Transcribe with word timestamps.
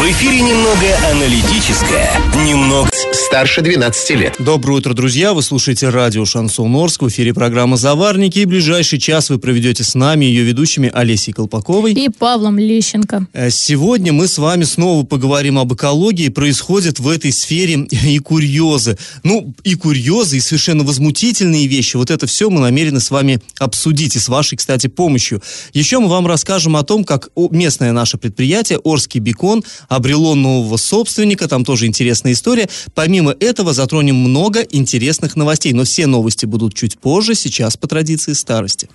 В 0.00 0.02
эфире 0.02 0.40
немного 0.40 0.96
аналитическая, 1.12 2.10
немного 2.46 2.88
старше 3.12 3.60
12 3.60 4.10
лет. 4.16 4.34
Доброе 4.38 4.78
утро, 4.78 4.94
друзья! 4.94 5.34
Вы 5.34 5.42
слушаете 5.42 5.90
радио 5.90 6.24
«Шансон 6.24 6.74
Орск». 6.74 7.02
В 7.02 7.08
эфире 7.10 7.34
программа 7.34 7.76
«Заварники». 7.76 8.38
И 8.38 8.44
ближайший 8.46 8.98
час 8.98 9.28
вы 9.28 9.38
проведете 9.38 9.84
с 9.84 9.94
нами, 9.94 10.24
ее 10.24 10.42
ведущими 10.42 10.90
Олесей 10.92 11.34
Колпаковой. 11.34 11.92
И 11.92 12.08
Павлом 12.08 12.58
Лещенко. 12.58 13.26
Э, 13.34 13.50
Сегодня 13.50 14.12
мы 14.12 14.26
с 14.26 14.38
вами 14.38 14.64
снова 14.64 15.04
поговорим 15.04 15.58
об 15.58 15.74
экологии. 15.74 16.30
Происходят 16.30 16.98
в 16.98 17.06
этой 17.06 17.30
сфере 17.30 17.74
и 17.90 18.18
курьезы. 18.20 18.96
Ну, 19.22 19.54
и 19.64 19.74
курьезы, 19.74 20.38
и 20.38 20.40
совершенно 20.40 20.82
возмутительные 20.82 21.66
вещи. 21.66 21.96
Вот 21.96 22.10
это 22.10 22.26
все 22.26 22.48
мы 22.48 22.60
намерены 22.60 23.00
с 23.00 23.10
вами 23.10 23.40
обсудить. 23.58 24.16
И 24.16 24.18
с 24.18 24.28
вашей, 24.28 24.56
кстати, 24.56 24.86
помощью. 24.86 25.42
Еще 25.74 25.98
мы 25.98 26.08
вам 26.08 26.26
расскажем 26.26 26.74
о 26.74 26.84
том, 26.84 27.04
как 27.04 27.28
местное 27.36 27.92
наше 27.92 28.16
предприятие 28.16 28.78
«Орский 28.78 29.20
бекон» 29.20 29.62
обрело 29.90 30.34
нового 30.34 30.78
собственника. 30.78 31.48
Там 31.48 31.64
тоже 31.64 31.86
интересная 31.86 32.32
история. 32.32 32.70
Помимо 32.94 33.34
этого 33.38 33.74
затронем 33.74 34.16
много 34.16 34.60
интересных 34.60 35.36
новостей. 35.36 35.74
Но 35.74 35.84
все 35.84 36.06
новости 36.06 36.46
будут 36.46 36.74
чуть 36.74 36.98
позже, 36.98 37.34
сейчас 37.34 37.76
по 37.76 37.86
традиции 37.88 38.32
старости. 38.32 38.88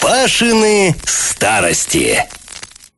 Пашины 0.00 0.96
старости. 1.04 2.24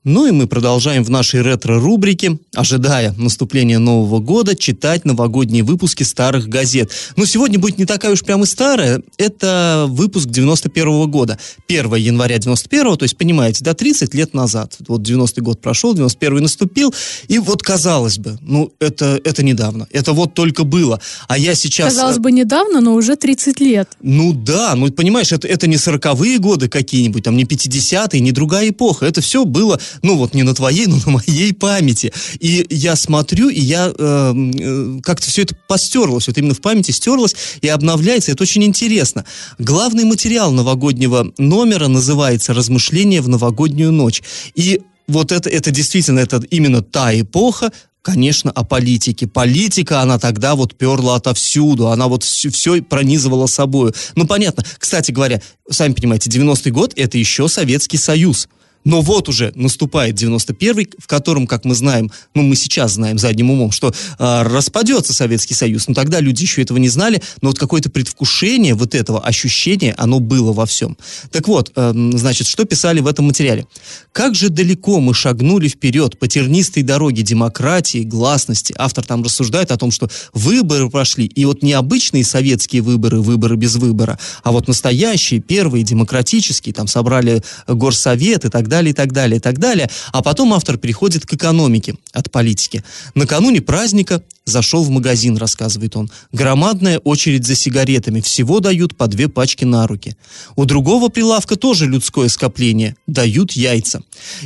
Ну 0.04 0.26
и 0.26 0.32
мы 0.32 0.48
продолжаем 0.48 1.04
в 1.04 1.10
нашей 1.10 1.42
ретро-рубрике, 1.42 2.36
ожидая 2.56 3.14
наступления 3.16 3.78
Нового 3.78 4.18
года, 4.18 4.56
читать 4.56 5.04
новогодние 5.04 5.62
выпуски 5.62 6.02
старых 6.02 6.48
газет. 6.48 6.90
Но 7.14 7.24
сегодня 7.24 7.60
будет 7.60 7.78
не 7.78 7.84
такая 7.84 8.10
уж 8.10 8.22
прям 8.22 8.42
и 8.42 8.46
старая. 8.46 9.00
Это 9.16 9.86
выпуск 9.88 10.26
91 10.26 11.08
года. 11.08 11.38
1 11.68 11.94
января 11.94 12.38
91 12.38 12.96
то 12.96 13.04
есть, 13.04 13.16
понимаете, 13.16 13.62
да, 13.62 13.74
30 13.74 14.12
лет 14.14 14.34
назад. 14.34 14.74
Вот 14.88 15.02
90-й 15.02 15.40
год 15.40 15.60
прошел, 15.60 15.94
91-й 15.94 16.40
наступил. 16.40 16.92
И 17.28 17.38
вот, 17.38 17.62
казалось 17.62 18.18
бы, 18.18 18.38
ну, 18.40 18.72
это, 18.80 19.20
это 19.22 19.44
недавно. 19.44 19.86
Это 19.92 20.14
вот 20.14 20.34
только 20.34 20.64
было. 20.64 21.00
А 21.28 21.38
я 21.38 21.54
сейчас... 21.54 21.94
Казалось 21.94 22.18
бы, 22.18 22.32
недавно, 22.32 22.80
но 22.80 22.94
уже 22.94 23.14
30 23.14 23.60
лет. 23.60 23.88
Ну 24.02 24.32
да, 24.32 24.74
ну 24.74 24.90
понимаешь, 24.90 25.30
это, 25.30 25.46
это 25.46 25.68
не 25.68 25.76
сороковые 25.76 26.38
годы 26.38 26.68
какие-нибудь, 26.68 27.22
там 27.22 27.36
не 27.36 27.44
50-е, 27.44 28.20
не 28.20 28.32
другая 28.32 28.70
эпоха. 28.70 29.06
Это 29.06 29.20
все 29.20 29.44
было, 29.44 29.78
ну 30.02 30.16
вот 30.16 30.34
не 30.34 30.42
на 30.42 30.54
твоей, 30.54 30.86
но 30.88 30.96
на 31.04 31.12
моей 31.12 31.52
памяти. 31.52 32.12
И 32.40 32.66
я 32.70 32.96
смотрю, 32.96 33.48
и 33.48 33.60
я 33.60 33.92
э, 33.96 34.34
э, 34.34 35.00
как-то 35.02 35.28
все 35.28 35.42
это 35.42 35.54
постерлось, 35.68 36.26
вот 36.28 36.38
именно 36.38 36.54
в 36.54 36.60
памяти 36.60 36.90
стерлось 36.92 37.34
и 37.60 37.68
обновляется. 37.68 38.32
Это 38.32 38.42
очень 38.42 38.64
интересно. 38.64 39.24
Главный 39.58 40.04
материал 40.04 40.52
новогоднего 40.52 41.32
номера 41.38 41.88
называется 41.88 42.54
«Размышления 42.54 43.20
в 43.20 43.28
новогоднюю 43.28 43.92
ночь». 43.92 44.22
И 44.54 44.80
вот 45.08 45.32
это, 45.32 45.50
это 45.50 45.70
действительно, 45.70 46.20
это 46.20 46.42
именно 46.50 46.82
та 46.82 47.18
эпоха, 47.18 47.72
конечно, 48.02 48.50
о 48.50 48.64
политике. 48.64 49.26
Политика, 49.26 50.00
она 50.00 50.18
тогда 50.18 50.54
вот 50.54 50.74
перла 50.76 51.16
отовсюду, 51.16 51.88
она 51.88 52.08
вот 52.08 52.24
все, 52.24 52.50
все 52.50 52.82
пронизывала 52.82 53.46
собою. 53.46 53.94
Ну, 54.16 54.26
понятно. 54.26 54.64
Кстати 54.78 55.12
говоря, 55.12 55.40
сами 55.70 55.94
понимаете, 55.94 56.28
90-й 56.30 56.70
год– 56.70 56.92
это 56.96 57.16
еще 57.16 57.48
Советский 57.48 57.98
Союз. 57.98 58.48
Но 58.84 59.00
вот 59.00 59.28
уже 59.28 59.52
наступает 59.54 60.20
91-й, 60.20 60.90
в 60.98 61.06
котором, 61.06 61.46
как 61.46 61.64
мы 61.64 61.74
знаем, 61.74 62.10
ну 62.34 62.42
мы 62.42 62.56
сейчас 62.56 62.92
знаем 62.92 63.18
задним 63.18 63.50
умом, 63.50 63.70
что 63.70 63.88
э, 63.88 64.42
распадется 64.42 65.12
Советский 65.12 65.54
Союз. 65.54 65.88
Но 65.88 65.94
тогда 65.94 66.20
люди 66.20 66.42
еще 66.42 66.62
этого 66.62 66.78
не 66.78 66.88
знали, 66.88 67.22
но 67.40 67.48
вот 67.50 67.58
какое-то 67.58 67.90
предвкушение 67.90 68.74
вот 68.74 68.94
этого 68.94 69.20
ощущения, 69.20 69.94
оно 69.98 70.20
было 70.20 70.52
во 70.52 70.66
всем. 70.66 70.96
Так 71.30 71.48
вот, 71.48 71.72
э, 71.76 71.92
значит, 72.14 72.46
что 72.46 72.64
писали 72.64 73.00
в 73.00 73.06
этом 73.06 73.26
материале? 73.26 73.66
Как 74.12 74.34
же 74.34 74.48
далеко 74.48 75.00
мы 75.00 75.14
шагнули 75.14 75.68
вперед 75.68 76.18
по 76.18 76.28
тернистой 76.28 76.82
дороге 76.82 77.22
демократии, 77.22 78.02
гласности. 78.02 78.74
Автор 78.76 79.04
там 79.04 79.22
рассуждает 79.22 79.70
о 79.70 79.76
том, 79.76 79.90
что 79.90 80.10
выборы 80.32 80.90
прошли, 80.90 81.26
и 81.26 81.44
вот 81.44 81.62
не 81.62 81.72
обычные 81.72 82.24
советские 82.24 82.82
выборы, 82.82 83.20
выборы 83.20 83.56
без 83.56 83.76
выбора, 83.76 84.18
а 84.42 84.52
вот 84.52 84.68
настоящие, 84.68 85.40
первые, 85.40 85.84
демократические, 85.84 86.74
там 86.74 86.86
собрали 86.88 87.42
горсовет 87.66 88.44
и 88.44 88.48
так 88.48 88.68
далее, 88.68 88.71
и 88.80 88.94
так 88.94 89.12
далее, 89.12 89.36
и 89.36 89.40
так 89.40 89.58
далее. 89.58 89.90
А 90.12 90.22
потом 90.22 90.54
автор 90.54 90.78
переходит 90.78 91.26
к 91.26 91.34
экономике 91.34 91.96
от 92.12 92.30
политики. 92.30 92.82
Накануне 93.14 93.60
праздника 93.60 94.22
зашел 94.44 94.82
в 94.82 94.90
магазин, 94.90 95.36
рассказывает 95.36 95.96
он. 95.96 96.10
Громадная 96.32 96.98
очередь 96.98 97.46
за 97.46 97.54
сигаретами. 97.54 98.20
Всего 98.20 98.60
дают 98.60 98.96
по 98.96 99.06
две 99.06 99.28
пачки 99.28 99.64
на 99.64 99.86
руки. 99.86 100.16
У 100.56 100.64
другого 100.64 101.08
прилавка 101.08 101.56
тоже 101.56 101.86
людское 101.86 102.28
скопление. 102.28 102.96
Дают 103.06 103.52
яйца. 103.52 104.02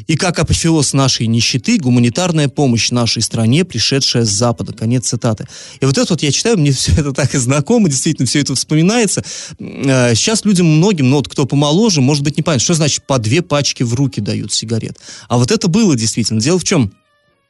И 0.07 0.17
как 0.17 0.39
апофеоз 0.39 0.93
нашей 0.93 1.27
нищеты, 1.27 1.79
гуманитарная 1.79 2.49
помощь 2.49 2.91
нашей 2.91 3.23
стране, 3.23 3.65
пришедшая 3.65 4.25
с 4.25 4.29
Запада. 4.29 4.73
Конец 4.73 5.09
цитаты. 5.09 5.47
И 5.81 5.87
вот 5.87 5.97
это 5.97 6.13
вот 6.13 6.23
я 6.23 6.31
читаю, 6.31 6.59
мне 6.59 6.73
все 6.73 6.93
это 6.93 7.13
так 7.13 7.35
и 7.35 7.39
знакомо, 7.39 7.89
действительно, 7.89 8.27
все 8.27 8.41
это 8.41 8.55
вспоминается. 8.55 9.25
Э, 9.59 10.15
Сейчас 10.15 10.45
людям 10.45 10.67
многим, 10.67 11.09
ну 11.11 11.17
вот 11.17 11.29
кто 11.29 11.47
помоложе, 11.47 12.01
может 12.01 12.23
быть, 12.23 12.37
не 12.37 12.43
понятно, 12.43 12.63
что 12.63 12.75
значит 12.75 13.07
по 13.07 13.19
две 13.19 13.43
пачки 13.43 13.83
в 13.83 13.95
руки 13.95 14.16
дают 14.21 14.53
сигарет. 14.53 14.99
А 15.29 15.39
вот 15.39 15.51
это 15.51 15.69
было 15.69 15.97
действительно. 15.97 16.41
Дело 16.41 16.59
в 16.59 16.65
чем? 16.65 16.93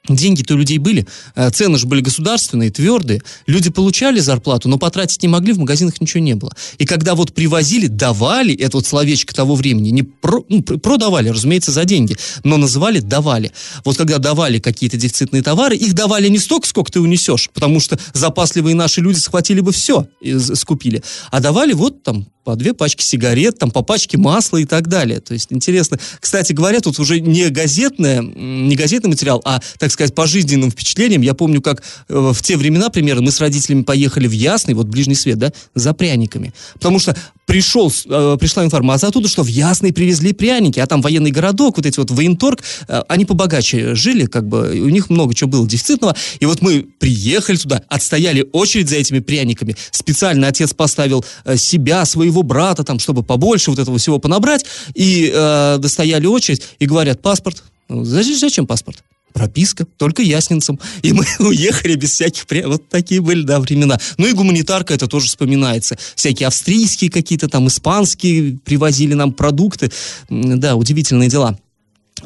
Деньги-то 0.09 0.55
у 0.55 0.57
людей 0.57 0.79
были, 0.79 1.07
э, 1.35 1.51
цены 1.51 1.79
же 1.79 1.87
были 1.87 2.01
государственные, 2.01 2.71
твердые. 2.71 3.23
Люди 3.47 3.71
получали 3.71 4.21
зарплату, 4.21 4.69
но 4.69 4.79
потратить 4.79 5.23
не 5.23 5.29
могли, 5.29 5.53
в 5.53 5.59
магазинах 5.59 6.01
ничего 6.01 6.23
не 6.23 6.35
было. 6.35 6.53
И 6.79 6.87
когда 6.87 7.17
вот 7.17 7.35
привозили, 7.35 7.89
давали, 7.89 8.55
это 8.55 8.77
вот 8.77 8.87
словечко 8.87 9.35
того 9.35 9.57
времени, 9.57 9.89
не 9.91 10.05
про- 10.05 10.45
ну, 10.49 10.63
пр- 10.63 10.79
продавали, 10.79 11.31
разумеется, 11.31 11.73
за 11.73 11.85
деньги, 11.85 12.17
но 12.45 12.57
называли 12.57 13.01
давали. 13.01 13.51
Вот 13.85 13.97
когда 13.97 14.19
давали 14.19 14.61
какие-то 14.61 14.97
дефицитные 14.97 15.43
товары, 15.43 15.77
их 15.77 15.93
давали 15.95 16.29
не 16.29 16.39
столько, 16.39 16.69
сколько 16.69 16.93
ты 16.93 17.01
унесешь, 17.01 17.51
потому 17.53 17.81
что 17.81 17.99
запасливые 18.13 18.77
наши 18.77 19.01
люди 19.01 19.19
схватили 19.19 19.59
бы 19.61 19.73
все, 19.73 20.07
скупили. 20.55 21.03
А 21.33 21.41
давали 21.41 21.73
вот 21.73 22.05
там 22.05 22.27
по 22.47 22.55
две 22.55 22.75
пачки 22.75 23.03
сигарет, 23.03 23.59
там 23.59 23.73
по 23.73 23.83
пачке 23.83 24.19
масла 24.19 24.59
и 24.59 24.65
так 24.65 24.87
далее. 24.87 25.19
То 25.19 25.35
есть 25.35 25.49
интересно. 25.53 25.99
Кстати 26.21 26.53
говоря, 26.53 26.79
тут 26.79 27.01
уже 27.01 27.19
не 27.19 27.49
газетное, 27.49 28.23
не 28.23 28.77
газетный 28.77 29.11
материал, 29.11 29.43
а, 29.45 29.61
так 29.81 29.91
сказать, 29.91 30.15
по 30.15 30.29
жизненным 30.29 30.71
впечатлениям. 30.71 31.23
Я 31.23 31.35
помню, 31.35 31.61
как 31.61 31.83
э, 32.09 32.33
в 32.33 32.41
те 32.43 32.57
времена, 32.57 32.89
примерно, 32.89 33.23
мы 33.23 33.33
с 33.33 33.41
родителями 33.41 33.83
поехали 33.83 34.29
в 34.29 34.31
Ясный, 34.31 34.75
вот 34.75 34.87
ближний 34.87 35.17
свет, 35.17 35.39
да, 35.39 35.53
за 35.75 35.93
пряниками. 35.93 36.55
Потому 36.75 37.01
что 37.01 37.17
пришел, 37.47 37.91
э, 37.91 38.37
пришла 38.39 38.65
информация 38.65 39.09
оттуда, 39.09 39.29
что 39.29 39.43
в 39.43 39.47
Ясный 39.47 39.93
привезли 39.93 40.33
пряники, 40.33 40.81
а 40.81 40.87
там 40.87 41.01
военный 41.01 41.31
городок, 41.31 41.77
вот 41.79 41.87
эти 41.87 41.99
вот 41.99 42.11
военторг, 42.11 42.63
э, 42.89 43.03
они 43.09 43.25
побогаче 43.25 43.95
жили, 43.95 44.27
как 44.27 44.47
бы, 44.47 44.79
у 44.81 44.89
них 44.89 45.09
много 45.09 45.35
чего 45.35 45.49
было 45.49 45.67
дефицитного. 45.67 46.15
И 46.41 46.47
вот 46.47 46.61
мы 46.61 46.87
приехали 46.99 47.57
туда, 47.57 47.83
отстояли 47.89 48.47
очередь 48.53 48.89
за 48.89 48.97
этими 48.97 49.21
пряниками. 49.21 49.77
Специально 49.91 50.49
отец 50.49 50.75
поставил 50.75 51.25
э, 51.45 51.57
себя, 51.57 52.05
своего 52.05 52.43
брата, 52.43 52.85
там, 52.85 52.99
чтобы 52.99 53.23
побольше 53.23 53.71
вот 53.71 53.79
этого 53.79 53.99
всего 53.99 54.19
понабрать. 54.19 54.67
И 54.95 55.33
э, 55.33 55.79
достояли 55.79 56.27
очередь, 56.27 56.63
и 56.79 56.87
говорят, 56.87 57.23
паспорт. 57.23 57.63
Ну, 57.89 58.05
зачем, 58.05 58.37
зачем 58.37 58.67
паспорт? 58.67 59.03
Прописка, 59.37 59.85
только 59.85 60.23
ясницам. 60.23 60.81
И 61.03 61.13
мы 61.13 61.27
уехали 61.39 61.95
без 61.95 62.13
всяких... 62.13 62.47
Вот 62.65 62.89
такие 62.89 63.21
были, 63.21 63.43
да, 63.43 63.61
времена. 63.61 64.01
Ну 64.17 64.27
и 64.27 64.33
гуманитарка, 64.33 64.95
это 64.95 65.09
тоже 65.09 65.27
вспоминается. 65.27 65.99
Всякие 66.15 66.47
австрийские 66.47 67.11
какие-то 67.11 67.47
там, 67.47 67.69
испанские 67.69 68.59
привозили 68.65 69.13
нам 69.13 69.35
продукты. 69.35 69.93
Да, 70.31 70.75
удивительные 70.75 71.29
дела. 71.29 71.59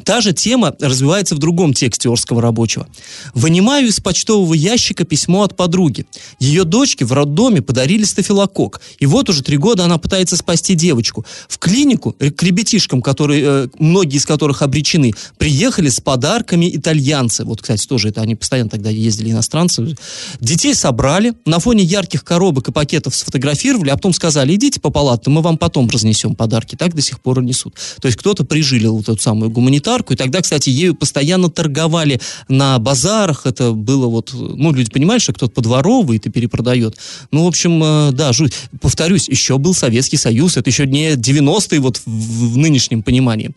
Та 0.05 0.21
же 0.21 0.31
тема 0.31 0.73
развивается 0.79 1.35
в 1.35 1.37
другом 1.37 1.73
тексте 1.73 2.09
Орского 2.09 2.41
рабочего. 2.41 2.87
«Вынимаю 3.33 3.87
из 3.87 3.99
почтового 3.99 4.53
ящика 4.53 5.03
письмо 5.03 5.43
от 5.43 5.57
подруги. 5.57 6.05
Ее 6.39 6.63
дочке 6.63 7.03
в 7.03 7.11
роддоме 7.11 7.61
подарили 7.61 8.05
стафилококк. 8.05 8.81
И 8.99 9.05
вот 9.05 9.29
уже 9.29 9.43
три 9.43 9.57
года 9.57 9.83
она 9.83 9.97
пытается 9.97 10.37
спасти 10.37 10.75
девочку. 10.75 11.25
В 11.49 11.57
клинику 11.57 12.15
э, 12.19 12.31
к 12.31 12.41
ребятишкам, 12.41 13.01
которые, 13.01 13.43
э, 13.45 13.67
многие 13.79 14.17
из 14.17 14.25
которых 14.25 14.61
обречены, 14.61 15.13
приехали 15.37 15.89
с 15.89 15.99
подарками 15.99 16.73
итальянцы. 16.73 17.43
Вот, 17.43 17.61
кстати, 17.61 17.85
тоже 17.85 18.09
это 18.09 18.21
они 18.21 18.35
постоянно 18.35 18.69
тогда 18.69 18.89
ездили 18.89 19.31
иностранцы. 19.31 19.95
Детей 20.39 20.73
собрали, 20.73 21.33
на 21.45 21.59
фоне 21.59 21.83
ярких 21.83 22.23
коробок 22.23 22.69
и 22.69 22.71
пакетов 22.71 23.13
сфотографировали, 23.13 23.89
а 23.89 23.95
потом 23.95 24.13
сказали, 24.13 24.55
идите 24.55 24.79
по 24.79 24.89
палатам, 24.89 25.33
мы 25.33 25.41
вам 25.41 25.57
потом 25.57 25.89
разнесем 25.89 26.35
подарки. 26.35 26.75
Так 26.77 26.95
до 26.95 27.01
сих 27.01 27.19
пор 27.19 27.41
и 27.41 27.45
несут. 27.45 27.75
То 28.01 28.07
есть 28.07 28.17
кто-то 28.17 28.45
прижилил 28.45 28.95
вот 28.95 29.09
эту 29.09 29.21
самую 29.21 29.51
гуманитарку, 29.81 30.13
и 30.13 30.15
тогда, 30.15 30.41
кстати, 30.41 30.69
ею 30.69 30.95
постоянно 30.95 31.49
торговали 31.49 32.19
на 32.47 32.79
базарах, 32.79 33.45
это 33.45 33.71
было 33.71 34.07
вот, 34.07 34.33
ну, 34.33 34.73
люди 34.73 34.89
понимали, 34.91 35.19
что 35.19 35.33
кто-то 35.33 35.53
подворовывает 35.53 36.25
и 36.25 36.29
перепродает. 36.29 36.97
Ну, 37.31 37.45
в 37.45 37.47
общем, 37.47 37.81
э, 37.83 38.11
да, 38.11 38.33
жуть. 38.33 38.53
Повторюсь, 38.79 39.29
еще 39.29 39.57
был 39.57 39.73
Советский 39.73 40.17
Союз, 40.17 40.57
это 40.57 40.69
еще 40.69 40.85
не 40.85 41.13
90-е 41.13 41.79
вот 41.79 41.97
в, 41.97 42.53
в 42.53 42.57
нынешнем 42.57 43.03
понимании. 43.03 43.51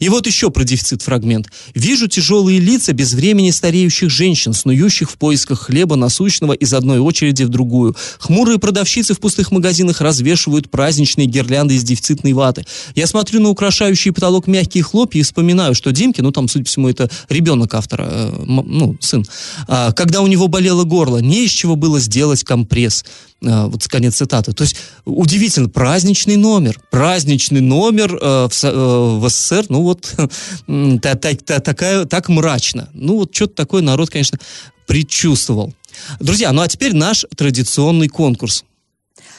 И 0.00 0.08
вот 0.08 0.26
еще 0.26 0.50
про 0.50 0.64
дефицит 0.64 1.02
фрагмент. 1.02 1.48
Вижу 1.74 2.06
тяжелые 2.08 2.60
лица 2.60 2.92
без 2.92 3.14
времени 3.14 3.50
стареющих 3.50 4.10
женщин, 4.10 4.52
снующих 4.52 5.10
в 5.10 5.16
поисках 5.16 5.60
хлеба 5.60 5.96
насущного 5.96 6.52
из 6.52 6.72
одной 6.72 6.98
очереди 6.98 7.44
в 7.44 7.48
другую. 7.48 7.96
Хмурые 8.18 8.58
продавщицы 8.58 9.14
в 9.14 9.20
пустых 9.20 9.50
магазинах 9.50 10.00
развешивают 10.00 10.70
праздничные 10.70 11.26
гирлянды 11.26 11.74
из 11.74 11.84
дефицитной 11.84 12.32
ваты. 12.32 12.64
Я 12.94 13.06
смотрю 13.06 13.40
на 13.40 13.48
украшающий 13.48 14.12
потолок 14.12 14.46
мягкие 14.46 14.82
хлопья 14.82 15.20
и 15.20 15.22
вспоминаю, 15.22 15.63
что 15.72 15.92
Димке, 15.92 16.22
ну 16.22 16.32
там, 16.32 16.48
судя 16.48 16.64
по 16.64 16.68
всему, 16.68 16.88
это 16.88 17.08
ребенок 17.28 17.74
автора, 17.74 18.06
э, 18.10 18.44
ну, 18.46 18.96
сын, 19.00 19.24
а, 19.68 19.92
когда 19.92 20.20
у 20.20 20.26
него 20.26 20.48
болело 20.48 20.84
горло, 20.84 21.18
не 21.18 21.44
из 21.44 21.50
чего 21.50 21.76
было 21.76 22.00
сделать 22.00 22.44
компресс. 22.44 23.04
А, 23.46 23.66
вот 23.66 23.86
конец 23.88 24.16
цитаты. 24.16 24.52
То 24.52 24.62
есть 24.62 24.76
удивительно, 25.04 25.68
праздничный 25.68 26.36
номер, 26.36 26.80
праздничный 26.90 27.60
номер 27.60 28.18
э, 28.20 28.48
в, 28.50 28.64
э, 28.64 29.28
СССР, 29.28 29.66
ну 29.68 29.82
вот 29.82 30.14
та, 31.02 31.14
та, 31.14 31.34
та, 31.34 31.60
такая, 31.60 32.04
так 32.04 32.28
мрачно. 32.28 32.88
Ну 32.92 33.18
вот 33.18 33.34
что-то 33.34 33.54
такое 33.54 33.82
народ, 33.82 34.10
конечно, 34.10 34.38
предчувствовал. 34.86 35.72
Друзья, 36.20 36.52
ну 36.52 36.62
а 36.62 36.68
теперь 36.68 36.94
наш 36.94 37.24
традиционный 37.36 38.08
конкурс. 38.08 38.64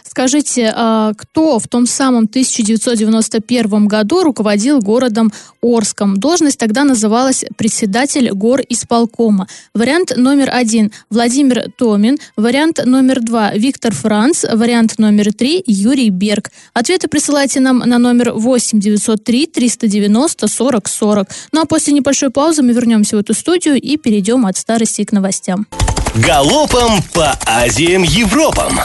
Скажите, 0.08 0.72
а 0.76 1.14
кто 1.18 1.60
в 1.60 1.68
том 1.68 1.88
самом 1.88 2.26
1991 2.26 3.88
году 3.88 4.24
руководил 4.24 4.80
городом 4.80 5.34
Орском? 5.62 6.18
Должность 6.18 6.60
тогда 6.60 6.84
называлась 6.84 7.44
председатель 7.58 8.32
гор 8.32 8.62
исполкома. 8.70 9.48
Вариант 9.74 10.14
номер 10.16 10.52
один– 10.54 10.92
Владимир 11.10 11.72
Томин. 11.78 12.18
Вариант 12.38 12.80
номер 12.86 13.22
два– 13.22 13.54
Виктор 13.56 13.94
Франц. 13.94 14.46
Вариант 14.50 15.00
номер 15.00 15.34
три– 15.34 15.64
Юрий 15.66 16.12
Берг. 16.12 16.52
Ответы 16.74 17.08
присылайте 17.08 17.60
нам 17.60 17.80
на 17.80 17.98
номер 17.98 18.34
8 18.34 18.80
903 18.80 19.48
390 19.48 20.48
40 20.48 20.88
40. 20.88 21.28
Ну 21.52 21.62
а 21.62 21.66
после 21.66 21.94
небольшой 21.94 22.30
паузы 22.30 22.62
мы 22.62 22.74
вернемся 22.74 23.16
в 23.16 23.20
эту 23.20 23.34
студию 23.34 23.82
и 23.82 23.98
перейдем 23.98 24.46
от 24.46 24.56
старости 24.58 25.04
к 25.04 25.12
новостям. 25.12 25.68
Галопом 26.16 27.02
по 27.14 27.38
Азиям 27.46 28.04
Европам! 28.04 28.80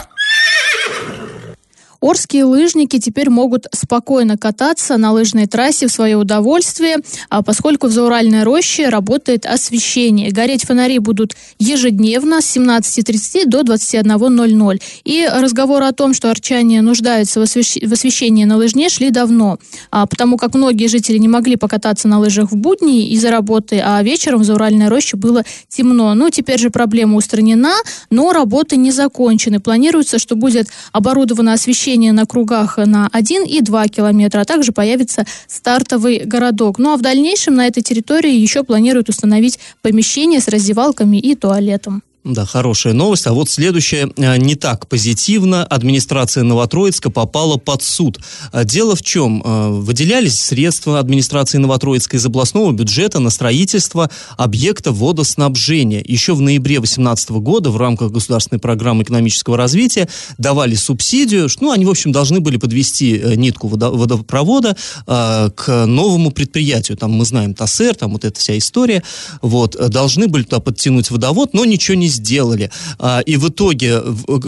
Орские 2.01 2.45
лыжники 2.45 2.97
теперь 2.99 3.29
могут 3.29 3.67
спокойно 3.71 4.35
кататься 4.35 4.97
на 4.97 5.11
лыжной 5.11 5.45
трассе 5.45 5.85
в 5.85 5.91
свое 5.91 6.17
удовольствие, 6.17 6.97
а 7.29 7.43
поскольку 7.43 7.85
в 7.87 7.91
Зауральной 7.91 8.41
роще 8.41 8.89
работает 8.89 9.45
освещение. 9.45 10.31
Гореть 10.31 10.65
фонари 10.65 10.97
будут 10.97 11.35
ежедневно 11.59 12.41
с 12.41 12.57
17.30 12.57 13.45
до 13.45 13.61
21.00. 13.61 14.81
И 15.03 15.29
разговоры 15.31 15.85
о 15.85 15.91
том, 15.91 16.15
что 16.15 16.31
арчане 16.31 16.81
нуждаются 16.81 17.39
в, 17.39 17.43
освещ... 17.43 17.77
в 17.83 17.93
освещении 17.93 18.45
на 18.45 18.57
лыжне, 18.57 18.89
шли 18.89 19.11
давно, 19.11 19.59
а, 19.91 20.07
потому 20.07 20.37
как 20.37 20.55
многие 20.55 20.87
жители 20.87 21.19
не 21.19 21.27
могли 21.27 21.55
покататься 21.55 22.07
на 22.07 22.17
лыжах 22.17 22.51
в 22.51 22.55
будни 22.55 23.09
из-за 23.09 23.29
работы, 23.29 23.79
а 23.79 24.01
вечером 24.01 24.39
в 24.39 24.43
Зауральной 24.43 24.87
роще 24.87 25.17
было 25.17 25.43
темно. 25.69 26.15
Ну, 26.15 26.31
теперь 26.31 26.57
же 26.57 26.71
проблема 26.71 27.17
устранена, 27.17 27.75
но 28.09 28.33
работы 28.33 28.75
не 28.75 28.89
закончены. 28.89 29.59
Планируется, 29.59 30.17
что 30.17 30.35
будет 30.35 30.69
оборудовано 30.93 31.53
освещение 31.53 31.90
освещение 31.91 32.13
на 32.13 32.25
кругах 32.25 32.77
на 32.77 33.09
1 33.11 33.43
и 33.43 33.61
2 33.61 33.87
километра, 33.87 34.41
а 34.41 34.45
также 34.45 34.71
появится 34.71 35.25
стартовый 35.47 36.21
городок. 36.25 36.79
Ну 36.79 36.93
а 36.93 36.97
в 36.97 37.01
дальнейшем 37.01 37.55
на 37.55 37.67
этой 37.67 37.83
территории 37.83 38.33
еще 38.33 38.63
планируют 38.63 39.09
установить 39.09 39.59
помещение 39.81 40.39
с 40.39 40.47
раздевалками 40.47 41.17
и 41.17 41.35
туалетом. 41.35 42.01
Да, 42.23 42.45
хорошая 42.45 42.93
новость. 42.93 43.25
А 43.25 43.33
вот 43.33 43.49
следующая 43.49 44.11
э, 44.15 44.37
не 44.37 44.53
так 44.53 44.87
позитивно. 44.87 45.65
Администрация 45.65 46.43
Новотроицка 46.43 47.09
попала 47.09 47.57
под 47.57 47.81
суд. 47.81 48.19
А 48.51 48.63
дело 48.63 48.95
в 48.95 49.01
чем? 49.01 49.41
Э, 49.43 49.69
выделялись 49.69 50.39
средства 50.39 50.99
администрации 50.99 51.57
Новотроицка 51.57 52.17
из 52.17 52.25
областного 52.25 52.71
бюджета 52.73 53.17
на 53.19 53.31
строительство 53.31 54.11
объекта 54.37 54.91
водоснабжения. 54.91 56.03
Еще 56.05 56.35
в 56.35 56.41
ноябре 56.41 56.75
2018 56.75 57.31
года 57.31 57.71
в 57.71 57.77
рамках 57.77 58.11
государственной 58.11 58.59
программы 58.59 59.01
экономического 59.01 59.57
развития 59.57 60.07
давали 60.37 60.75
субсидию. 60.75 61.49
Ну, 61.59 61.71
они, 61.71 61.85
в 61.85 61.89
общем, 61.89 62.11
должны 62.11 62.39
были 62.39 62.57
подвести 62.57 63.17
э, 63.17 63.33
нитку 63.33 63.67
водопровода 63.67 64.77
к 65.07 65.85
новому 65.85 66.31
предприятию. 66.31 66.97
Там 66.97 67.13
мы 67.13 67.25
знаем 67.25 67.53
ТАСЭР, 67.53 67.95
там 67.95 68.11
вот 68.11 68.25
эта 68.25 68.39
вся 68.39 68.57
история. 68.57 69.01
Вот, 69.41 69.75
должны 69.89 70.27
были 70.27 70.43
туда 70.43 70.59
подтянуть 70.59 71.09
водовод, 71.09 71.53
но 71.53 71.65
ничего 71.65 71.95
не 71.95 72.10
сделали. 72.11 72.71
А, 72.99 73.21
и 73.21 73.37
в 73.37 73.49
итоге 73.49 74.01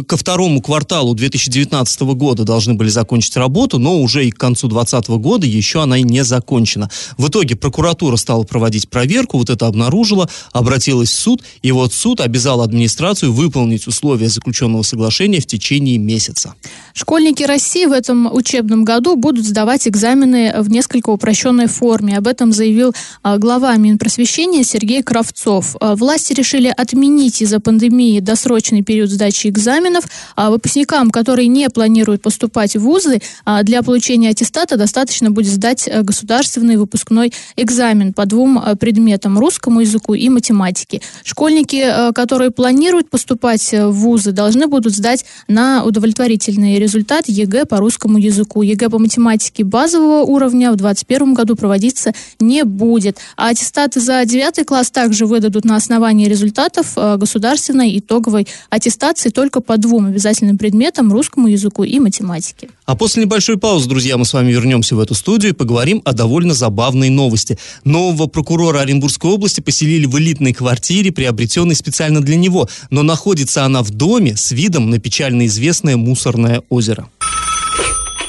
ко 0.07 0.17
второму 0.17 0.61
кварталу 0.61 1.13
2019 1.15 2.01
года 2.01 2.43
должны 2.43 2.73
были 2.73 2.89
закончить 2.89 3.35
работу, 3.37 3.79
но 3.79 3.99
уже 3.99 4.25
и 4.25 4.31
к 4.31 4.37
концу 4.37 4.67
2020 4.67 5.09
года 5.21 5.47
еще 5.47 5.81
она 5.83 5.97
и 5.97 6.03
не 6.03 6.23
закончена. 6.23 6.89
В 7.17 7.27
итоге 7.29 7.55
прокуратура 7.55 8.15
стала 8.17 8.43
проводить 8.43 8.89
проверку, 8.89 9.37
вот 9.37 9.49
это 9.49 9.67
обнаружила, 9.67 10.29
обратилась 10.51 11.09
в 11.09 11.19
суд, 11.19 11.43
и 11.61 11.71
вот 11.71 11.93
суд 11.93 12.21
обязал 12.21 12.61
администрацию 12.61 13.33
выполнить 13.33 13.87
условия 13.87 14.29
заключенного 14.29 14.83
соглашения 14.83 15.39
в 15.39 15.45
течение 15.45 15.97
месяца. 15.97 16.55
Школьники 16.93 17.43
России 17.43 17.85
в 17.85 17.91
этом 17.91 18.31
учебном 18.33 18.83
году 18.83 19.15
будут 19.15 19.45
сдавать 19.45 19.87
экзамены 19.87 20.53
в 20.61 20.69
несколько 20.69 21.09
упрощенной 21.09 21.67
форме. 21.67 22.17
Об 22.17 22.27
этом 22.27 22.51
заявил 22.51 22.93
а, 23.21 23.37
глава 23.37 23.75
Минпросвещения 23.77 24.63
Сергей 24.63 25.01
Кравцов. 25.03 25.75
А, 25.79 25.95
власти 25.95 26.33
решили 26.33 26.73
отменить 26.75 27.41
из 27.41 27.52
из-за 27.53 27.59
пандемии 27.59 28.19
досрочный 28.19 28.81
период 28.81 29.11
сдачи 29.11 29.47
экзаменов. 29.47 30.05
А 30.35 30.49
выпускникам, 30.49 31.11
которые 31.11 31.47
не 31.47 31.69
планируют 31.69 32.23
поступать 32.23 32.75
в 32.75 32.79
вузы, 32.79 33.21
а 33.45 33.61
для 33.61 33.83
получения 33.83 34.29
аттестата 34.29 34.75
достаточно 34.75 35.29
будет 35.29 35.51
сдать 35.51 35.87
э, 35.87 36.01
государственный 36.01 36.77
выпускной 36.77 37.31
экзамен 37.55 38.13
по 38.13 38.25
двум 38.25 38.57
э, 38.57 38.75
предметам– 38.75 39.37
русскому 39.39 39.81
языку 39.81 40.15
и 40.15 40.29
математике. 40.29 41.01
Школьники, 41.23 41.83
э, 41.85 42.11
которые 42.13 42.49
планируют 42.49 43.11
поступать 43.11 43.71
в 43.71 43.91
вузы, 43.91 44.31
должны 44.31 44.65
будут 44.65 44.95
сдать 44.95 45.25
на 45.47 45.83
удовлетворительный 45.83 46.79
результат 46.79 47.25
ЕГЭ 47.27 47.65
по 47.65 47.77
русскому 47.77 48.17
языку. 48.17 48.63
ЕГЭ 48.63 48.89
по 48.89 48.97
математике 48.97 49.63
базового 49.63 50.23
уровня 50.23 50.71
в 50.71 50.77
2021 50.77 51.33
году 51.35 51.55
проводиться 51.55 52.13
не 52.39 52.63
будет. 52.63 53.17
А 53.37 53.49
аттестаты 53.49 53.99
за 53.99 54.25
9 54.25 54.65
класс 54.65 54.89
также 54.89 55.27
выдадут 55.27 55.65
на 55.65 55.75
основании 55.75 56.27
результатов 56.27 56.93
государственного 56.95 57.42
государственной 57.43 57.99
итоговой 57.99 58.47
аттестации 58.69 59.29
только 59.29 59.59
по 59.59 59.75
двум 59.77 60.05
обязательным 60.05 60.57
предметам, 60.57 61.11
русскому 61.11 61.47
языку 61.47 61.83
и 61.83 61.99
математике. 61.99 62.69
А 62.85 62.95
после 62.95 63.23
небольшой 63.23 63.57
паузы, 63.57 63.89
друзья, 63.89 64.17
мы 64.17 64.23
с 64.23 64.31
вами 64.31 64.51
вернемся 64.51 64.95
в 64.95 64.99
эту 65.01 65.13
студию 65.13 65.51
и 65.51 65.55
поговорим 65.55 66.01
о 66.05 66.13
довольно 66.13 66.53
забавной 66.53 67.09
новости. 67.09 67.59
Нового 67.83 68.27
прокурора 68.27 68.79
Оренбургской 68.79 69.29
области 69.29 69.59
поселили 69.59 70.05
в 70.05 70.17
элитной 70.17 70.53
квартире, 70.53 71.11
приобретенной 71.11 71.75
специально 71.75 72.21
для 72.21 72.37
него, 72.37 72.69
но 72.89 73.03
находится 73.03 73.65
она 73.65 73.83
в 73.83 73.89
доме 73.89 74.37
с 74.37 74.51
видом 74.51 74.89
на 74.89 74.99
печально 74.99 75.45
известное 75.47 75.97
мусорное 75.97 76.61
озеро. 76.69 77.09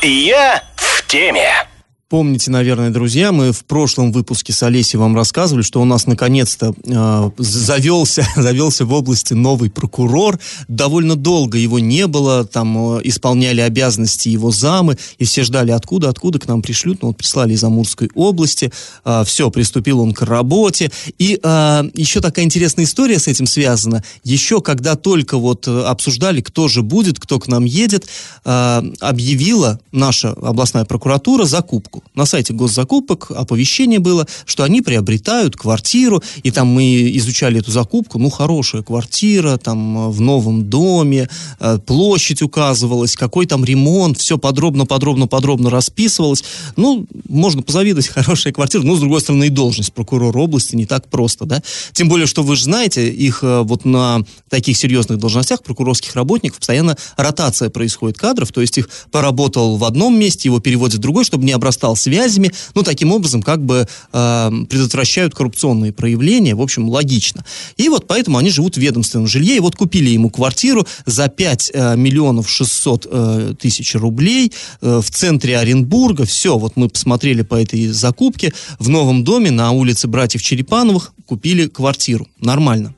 Я 0.02 0.64
в 0.76 1.06
теме. 1.06 1.73
Помните, 2.14 2.52
наверное, 2.52 2.90
друзья, 2.90 3.32
мы 3.32 3.50
в 3.50 3.64
прошлом 3.64 4.12
выпуске 4.12 4.52
с 4.52 4.62
Олесей 4.62 5.00
вам 5.00 5.16
рассказывали, 5.16 5.64
что 5.64 5.82
у 5.82 5.84
нас 5.84 6.06
наконец-то 6.06 6.72
э, 6.86 7.30
завелся, 7.38 8.24
завелся 8.36 8.84
в 8.84 8.92
области 8.92 9.34
новый 9.34 9.68
прокурор. 9.68 10.38
Довольно 10.68 11.16
долго 11.16 11.58
его 11.58 11.80
не 11.80 12.06
было, 12.06 12.44
там 12.44 12.98
э, 12.98 13.00
исполняли 13.02 13.62
обязанности 13.62 14.28
его 14.28 14.52
замы, 14.52 14.96
и 15.18 15.24
все 15.24 15.42
ждали, 15.42 15.72
откуда, 15.72 16.08
откуда 16.08 16.38
к 16.38 16.46
нам 16.46 16.62
пришлют. 16.62 17.02
Ну 17.02 17.08
вот 17.08 17.16
прислали 17.16 17.54
из 17.54 17.64
Амурской 17.64 18.08
области. 18.14 18.70
Э, 19.04 19.24
все, 19.26 19.50
приступил 19.50 19.98
он 19.98 20.12
к 20.12 20.22
работе. 20.22 20.92
И 21.18 21.40
э, 21.42 21.82
еще 21.94 22.20
такая 22.20 22.44
интересная 22.44 22.84
история 22.84 23.18
с 23.18 23.26
этим 23.26 23.48
связана. 23.48 24.04
Еще 24.22 24.60
когда 24.60 24.94
только 24.94 25.36
вот 25.36 25.66
э, 25.66 25.82
обсуждали, 25.82 26.42
кто 26.42 26.68
же 26.68 26.82
будет, 26.82 27.18
кто 27.18 27.40
к 27.40 27.48
нам 27.48 27.64
едет, 27.64 28.06
э, 28.44 28.82
объявила 29.00 29.80
наша 29.90 30.30
областная 30.30 30.84
прокуратура 30.84 31.44
закупку 31.44 32.03
на 32.14 32.26
сайте 32.26 32.52
госзакупок 32.52 33.30
оповещение 33.30 33.98
было, 33.98 34.26
что 34.46 34.62
они 34.62 34.80
приобретают 34.80 35.56
квартиру, 35.56 36.22
и 36.42 36.50
там 36.50 36.68
мы 36.68 37.10
изучали 37.16 37.60
эту 37.60 37.70
закупку, 37.70 38.18
ну, 38.18 38.30
хорошая 38.30 38.82
квартира, 38.82 39.56
там, 39.56 39.98
э, 39.98 40.08
в 40.10 40.20
новом 40.20 40.68
доме, 40.68 41.28
э, 41.60 41.78
площадь 41.84 42.42
указывалась, 42.42 43.16
какой 43.16 43.46
там 43.46 43.64
ремонт, 43.64 44.18
все 44.18 44.38
подробно-подробно-подробно 44.38 45.70
расписывалось. 45.70 46.44
Ну, 46.76 47.06
можно 47.28 47.62
позавидовать, 47.62 48.08
хорошая 48.14 48.52
квартира, 48.52 48.82
но, 48.82 48.96
с 48.96 49.00
другой 49.00 49.20
стороны, 49.20 49.46
и 49.46 49.50
должность 49.50 49.92
прокурора 49.92 50.38
области 50.38 50.74
не 50.76 50.86
так 50.86 51.08
просто, 51.08 51.44
да? 51.44 51.62
Тем 51.92 52.08
более, 52.08 52.26
что 52.26 52.42
вы 52.42 52.56
же 52.56 52.64
знаете, 52.64 53.08
их 53.08 53.42
э, 53.42 53.62
вот 53.62 53.84
на 53.84 54.20
таких 54.48 54.76
серьезных 54.76 55.18
должностях 55.18 55.62
прокурорских 55.62 56.14
работников 56.14 56.58
постоянно 56.58 56.96
ротация 57.16 57.70
происходит 57.70 58.18
кадров, 58.18 58.52
то 58.52 58.60
есть 58.60 58.78
их 58.78 58.88
поработал 59.10 59.76
в 59.76 59.84
одном 59.84 60.18
месте, 60.18 60.48
его 60.48 60.60
переводят 60.60 60.98
в 60.98 61.02
другой, 61.02 61.24
чтобы 61.24 61.44
не 61.44 61.52
обрастать 61.52 61.83
обрастал 61.84 61.96
связями, 61.96 62.50
ну, 62.74 62.82
таким 62.82 63.12
образом, 63.12 63.42
как 63.42 63.64
бы 63.64 63.86
э, 64.12 64.50
предотвращают 64.68 65.34
коррупционные 65.34 65.92
проявления, 65.92 66.54
в 66.54 66.62
общем, 66.62 66.88
логично. 66.88 67.44
И 67.76 67.88
вот 67.88 68.06
поэтому 68.06 68.38
они 68.38 68.50
живут 68.50 68.76
в 68.76 68.80
ведомственном 68.80 69.26
жилье, 69.26 69.56
и 69.56 69.60
вот 69.60 69.76
купили 69.76 70.10
ему 70.10 70.30
квартиру 70.30 70.86
за 71.06 71.28
5 71.28 71.70
э, 71.74 71.96
миллионов 71.96 72.48
600 72.48 73.06
э, 73.10 73.54
тысяч 73.60 73.94
рублей 73.94 74.52
э, 74.80 75.00
в 75.02 75.10
центре 75.10 75.58
Оренбурга, 75.58 76.24
все, 76.24 76.58
вот 76.58 76.76
мы 76.76 76.88
посмотрели 76.88 77.42
по 77.42 77.56
этой 77.56 77.88
закупке, 77.88 78.52
в 78.78 78.88
новом 78.88 79.24
доме 79.24 79.50
на 79.50 79.70
улице 79.72 80.08
братьев 80.08 80.42
Черепановых 80.42 81.12
купили 81.26 81.66
квартиру, 81.66 82.26
нормально. 82.40 82.94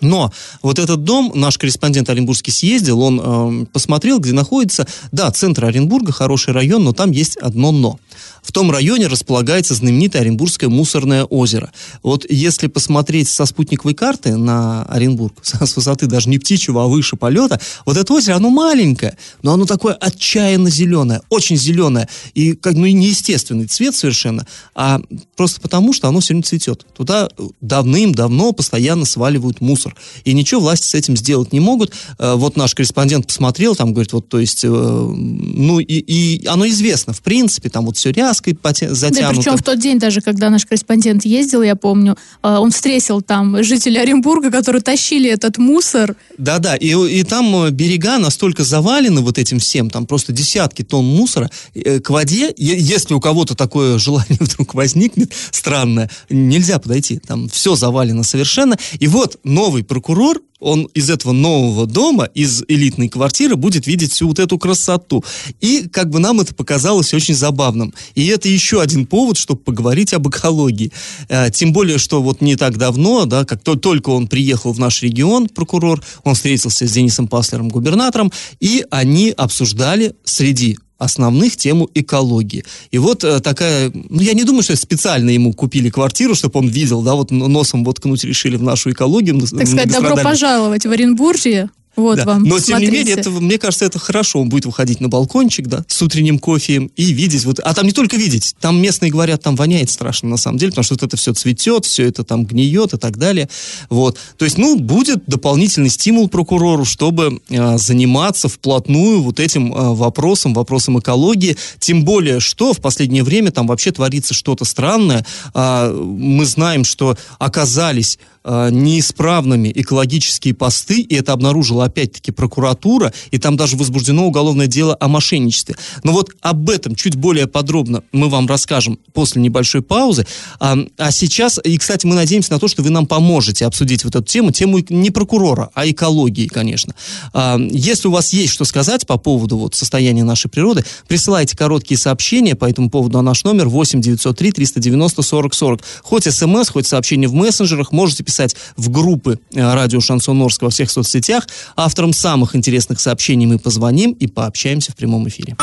Но 0.00 0.32
вот 0.62 0.78
этот 0.78 1.04
дом, 1.04 1.32
наш 1.34 1.58
корреспондент 1.58 2.08
Оренбургский 2.10 2.52
съездил, 2.52 3.00
он 3.00 3.20
э, 3.22 3.66
посмотрел, 3.66 4.18
где 4.18 4.32
находится, 4.32 4.86
да, 5.12 5.30
центр 5.30 5.64
Оренбурга, 5.64 6.12
хороший 6.12 6.52
район, 6.52 6.84
но 6.84 6.92
там 6.92 7.10
есть 7.10 7.36
одно 7.36 7.72
«но». 7.72 7.98
В 8.42 8.52
том 8.52 8.70
районе 8.70 9.06
располагается 9.06 9.74
знаменитое 9.74 10.22
Оренбургское 10.22 10.68
мусорное 10.68 11.24
озеро. 11.24 11.70
Вот 12.02 12.24
если 12.28 12.68
посмотреть 12.68 13.28
со 13.28 13.44
спутниковой 13.46 13.94
карты 13.94 14.36
на 14.36 14.84
Оренбург, 14.84 15.34
с 15.42 15.76
высоты 15.76 16.06
даже 16.06 16.28
не 16.28 16.38
птичьего, 16.38 16.84
а 16.84 16.86
выше 16.86 17.16
полета, 17.16 17.60
вот 17.84 17.96
это 17.96 18.12
озеро, 18.12 18.36
оно 18.36 18.50
маленькое, 18.50 19.16
но 19.42 19.52
оно 19.52 19.66
такое 19.66 19.94
отчаянно 19.94 20.70
зеленое, 20.70 21.22
очень 21.28 21.56
зеленое, 21.56 22.08
и 22.34 22.54
как 22.54 22.74
ну, 22.74 22.86
неестественный 22.86 23.66
цвет 23.66 23.94
совершенно, 23.94 24.46
а 24.74 25.00
просто 25.36 25.60
потому, 25.60 25.92
что 25.92 26.08
оно 26.08 26.20
сегодня 26.20 26.42
цветет. 26.42 26.86
Туда 26.94 27.28
давным-давно 27.60 28.52
постоянно 28.52 29.04
сваливают 29.04 29.60
мусор, 29.60 29.89
и 30.24 30.32
ничего 30.32 30.60
власти 30.60 30.86
с 30.86 30.94
этим 30.94 31.16
сделать 31.16 31.52
не 31.52 31.60
могут. 31.60 31.92
Э, 32.18 32.34
вот 32.34 32.56
наш 32.56 32.74
корреспондент 32.74 33.26
посмотрел, 33.26 33.74
там 33.74 33.92
говорит, 33.92 34.12
вот, 34.12 34.28
то 34.28 34.38
есть, 34.38 34.64
э, 34.64 34.68
ну, 34.68 35.80
и, 35.80 35.84
и 35.84 36.46
оно 36.46 36.66
известно, 36.68 37.12
в 37.12 37.22
принципе, 37.22 37.68
там 37.68 37.86
вот 37.86 37.96
все 37.96 38.10
ряской 38.12 38.56
затянуто. 38.62 39.20
Да, 39.20 39.30
причем 39.30 39.56
в 39.56 39.62
тот 39.62 39.78
день 39.78 39.98
даже, 39.98 40.20
когда 40.20 40.50
наш 40.50 40.66
корреспондент 40.66 41.24
ездил, 41.24 41.62
я 41.62 41.76
помню, 41.76 42.16
э, 42.42 42.48
он 42.48 42.70
встретил 42.70 43.22
там 43.22 43.62
жителей 43.62 44.00
Оренбурга, 44.00 44.50
которые 44.50 44.82
тащили 44.82 45.30
этот 45.30 45.58
мусор. 45.58 46.16
Да-да, 46.38 46.76
и, 46.76 46.88
и 46.88 47.22
там 47.24 47.70
берега 47.70 48.18
настолько 48.18 48.64
завалены 48.64 49.20
вот 49.20 49.38
этим 49.38 49.58
всем, 49.58 49.90
там 49.90 50.06
просто 50.06 50.32
десятки 50.32 50.82
тонн 50.82 51.04
мусора. 51.04 51.50
К 51.74 52.10
воде, 52.10 52.52
если 52.56 53.14
у 53.14 53.20
кого-то 53.20 53.54
такое 53.54 53.98
желание 54.10 54.38
вдруг 54.40 54.74
возникнет, 54.74 55.32
странное, 55.50 56.10
нельзя 56.28 56.78
подойти. 56.78 57.18
Там 57.18 57.48
все 57.48 57.74
завалено 57.74 58.22
совершенно. 58.22 58.78
И 58.98 59.06
вот 59.06 59.38
новый 59.44 59.79
прокурор 59.82 60.40
он 60.60 60.84
из 60.94 61.10
этого 61.10 61.32
нового 61.32 61.86
дома, 61.86 62.24
из 62.34 62.62
элитной 62.68 63.08
квартиры 63.08 63.56
будет 63.56 63.86
видеть 63.86 64.12
всю 64.12 64.28
вот 64.28 64.38
эту 64.38 64.58
красоту. 64.58 65.24
И 65.60 65.88
как 65.88 66.10
бы 66.10 66.20
нам 66.20 66.40
это 66.40 66.54
показалось 66.54 67.14
очень 67.14 67.34
забавным. 67.34 67.94
И 68.14 68.26
это 68.26 68.48
еще 68.48 68.80
один 68.82 69.06
повод, 69.06 69.38
чтобы 69.38 69.62
поговорить 69.62 70.12
об 70.12 70.28
экологии. 70.28 70.92
Э, 71.28 71.50
тем 71.50 71.72
более, 71.72 71.98
что 71.98 72.22
вот 72.22 72.42
не 72.42 72.56
так 72.56 72.76
давно, 72.76 73.24
да, 73.24 73.44
как 73.44 73.62
только 73.62 74.10
он 74.10 74.28
приехал 74.28 74.72
в 74.72 74.78
наш 74.78 75.02
регион, 75.02 75.48
прокурор, 75.48 76.02
он 76.24 76.34
встретился 76.34 76.86
с 76.86 76.92
Денисом 76.92 77.26
Паслером, 77.26 77.70
губернатором, 77.70 78.30
и 78.60 78.84
они 78.90 79.30
обсуждали 79.30 80.14
среди 80.24 80.78
основных 81.00 81.56
тему 81.56 81.90
экологии. 81.94 82.64
И 82.92 82.98
вот 82.98 83.24
э, 83.24 83.40
такая, 83.40 83.90
ну 83.94 84.20
я 84.20 84.34
не 84.34 84.44
думаю, 84.44 84.62
что 84.62 84.76
специально 84.76 85.30
ему 85.30 85.52
купили 85.52 85.90
квартиру, 85.90 86.34
чтобы 86.34 86.60
он 86.60 86.68
видел, 86.68 87.02
да, 87.02 87.14
вот 87.14 87.30
носом 87.30 87.82
воткнуть 87.84 88.22
решили 88.22 88.56
в 88.56 88.62
нашу 88.62 88.92
экологию. 88.92 89.40
Так 89.40 89.66
сказать, 89.66 89.90
добро 89.90 90.16
пожаловать 90.16 90.84
в 90.86 90.90
Оренбуржье. 90.90 91.70
Вот 92.00 92.16
да. 92.16 92.24
вам. 92.24 92.42
Но 92.44 92.58
смотрите. 92.58 92.72
тем 92.72 92.80
не 92.80 92.90
менее, 92.90 93.16
это, 93.16 93.30
мне 93.30 93.58
кажется, 93.58 93.84
это 93.84 93.98
хорошо. 93.98 94.40
Он 94.40 94.48
будет 94.48 94.66
выходить 94.66 95.00
на 95.00 95.08
балкончик, 95.08 95.66
да, 95.66 95.84
с 95.86 96.00
утренним 96.02 96.38
кофеем 96.38 96.90
и 96.96 97.12
видеть. 97.12 97.44
Вот, 97.44 97.60
а 97.60 97.74
там 97.74 97.86
не 97.86 97.92
только 97.92 98.16
видеть, 98.16 98.54
там 98.60 98.80
местные 98.80 99.10
говорят, 99.10 99.42
там 99.42 99.56
воняет 99.56 99.90
страшно 99.90 100.28
на 100.28 100.36
самом 100.36 100.58
деле, 100.58 100.72
потому 100.72 100.84
что 100.84 100.94
вот 100.94 101.02
это 101.02 101.16
все 101.16 101.32
цветет, 101.32 101.84
все 101.84 102.06
это 102.06 102.24
там 102.24 102.44
гниет 102.44 102.94
и 102.94 102.98
так 102.98 103.18
далее. 103.18 103.48
Вот. 103.88 104.18
То 104.36 104.44
есть, 104.44 104.58
ну, 104.58 104.78
будет 104.78 105.24
дополнительный 105.26 105.90
стимул 105.90 106.28
прокурору, 106.28 106.84
чтобы 106.84 107.40
э, 107.48 107.78
заниматься 107.78 108.48
вплотную 108.48 109.22
вот 109.22 109.40
этим 109.40 109.72
э, 109.72 109.94
вопросом, 109.94 110.54
вопросом 110.54 110.98
экологии. 110.98 111.56
Тем 111.78 112.04
более, 112.04 112.40
что 112.40 112.72
в 112.72 112.80
последнее 112.80 113.22
время 113.22 113.50
там 113.50 113.66
вообще 113.66 113.90
творится 113.90 114.34
что-то 114.34 114.64
странное. 114.64 115.26
Э, 115.54 115.92
мы 115.92 116.44
знаем, 116.44 116.84
что 116.84 117.16
оказались 117.38 118.18
неисправными 118.44 119.70
экологические 119.74 120.54
посты, 120.54 121.00
и 121.00 121.14
это 121.14 121.32
обнаружила 121.32 121.84
опять-таки 121.84 122.32
прокуратура, 122.32 123.12
и 123.30 123.38
там 123.38 123.56
даже 123.56 123.76
возбуждено 123.76 124.26
уголовное 124.26 124.66
дело 124.66 124.96
о 124.98 125.08
мошенничестве. 125.08 125.76
Но 126.04 126.12
вот 126.12 126.30
об 126.40 126.70
этом 126.70 126.94
чуть 126.94 127.16
более 127.16 127.46
подробно 127.46 128.02
мы 128.12 128.28
вам 128.28 128.46
расскажем 128.46 128.98
после 129.12 129.42
небольшой 129.42 129.82
паузы. 129.82 130.26
А, 130.58 130.76
а 130.96 131.10
сейчас, 131.10 131.60
и, 131.62 131.76
кстати, 131.78 132.06
мы 132.06 132.14
надеемся 132.14 132.52
на 132.52 132.58
то, 132.58 132.68
что 132.68 132.82
вы 132.82 132.90
нам 132.90 133.06
поможете 133.06 133.66
обсудить 133.66 134.04
вот 134.04 134.16
эту 134.16 134.24
тему, 134.24 134.52
тему 134.52 134.78
не 134.88 135.10
прокурора, 135.10 135.70
а 135.74 135.88
экологии, 135.88 136.46
конечно. 136.46 136.94
А, 137.32 137.58
если 137.58 138.08
у 138.08 138.10
вас 138.10 138.32
есть 138.32 138.52
что 138.52 138.64
сказать 138.64 139.06
по 139.06 139.18
поводу 139.18 139.58
вот 139.58 139.74
состояния 139.74 140.24
нашей 140.24 140.50
природы, 140.50 140.84
присылайте 141.08 141.56
короткие 141.56 141.98
сообщения 141.98 142.54
по 142.54 142.68
этому 142.68 142.90
поводу 142.90 143.18
на 143.18 143.22
наш 143.22 143.44
номер 143.44 143.68
8 143.68 144.00
903 144.00 144.52
390 144.52 145.22
40 145.22 145.54
40. 145.54 145.80
Хоть 146.02 146.24
смс, 146.24 146.68
хоть 146.68 146.86
сообщение 146.86 147.28
в 147.28 147.34
мессенджерах, 147.34 147.92
можете 147.92 148.24
писать 148.30 148.54
в 148.76 148.90
группы 148.90 149.40
э, 149.54 149.74
радио 149.74 150.00
Шансон 150.00 150.40
Орск 150.42 150.62
во 150.62 150.70
всех 150.70 150.90
соцсетях. 150.90 151.48
Авторам 151.74 152.12
самых 152.12 152.54
интересных 152.54 153.00
сообщений 153.00 153.46
мы 153.46 153.58
позвоним 153.58 154.12
и 154.12 154.28
пообщаемся 154.28 154.92
в 154.92 154.96
прямом 154.96 155.28
эфире. 155.28 155.56